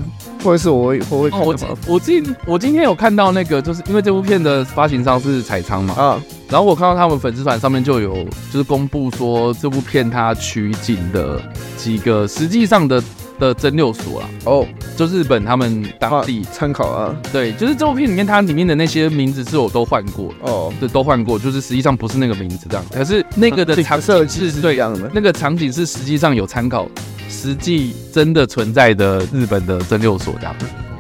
[0.44, 6.22] 或者是我会我会看、哦、我我今我今天有看到那个，就是因为这部片的发行商是彩仓嘛，啊，
[6.54, 8.14] 然后我看到他们粉丝团上面就有
[8.52, 11.42] 就是公布说这部片它取景的
[11.76, 13.04] 几个实际上的
[13.40, 14.64] 的蒸馏所啦，哦，
[14.96, 26.88] 就日本他们当地参考啊，对，就是这部片里面它里面的那些名字是我都换过哦，对，都换过，就是实际上不是那个名字这样，可是那个的场设计是对一样的，那个场景是实际上有参考。
[27.30, 30.56] 实际真的存在的日本的蒸馏所这样，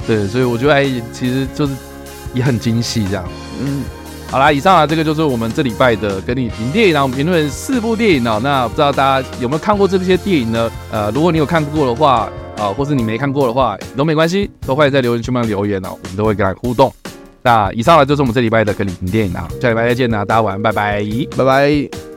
[0.07, 1.73] 对，所以我觉得哎，其实就是
[2.33, 3.23] 也很精细这样。
[3.61, 3.83] 嗯，
[4.33, 8.39] 好啦，以上啊，这个就是我们这礼拜的跟你评电影，然后我们评论四部电影哦。
[8.41, 10.71] 那不知道大家有没有看过这些电影呢？
[10.91, 12.27] 呃，如果你有看过的话，
[12.57, 16.91] 啊、或是你没看过的话，都没关系，都欢迎在留言区帮留言哦，我们都会跟他互动。
[17.43, 21.05] 那以上呢，就是我们这礼拜的跟你评电影啊，下礼拜再见啦，大家晚安，拜拜，
[21.37, 22.12] 拜拜。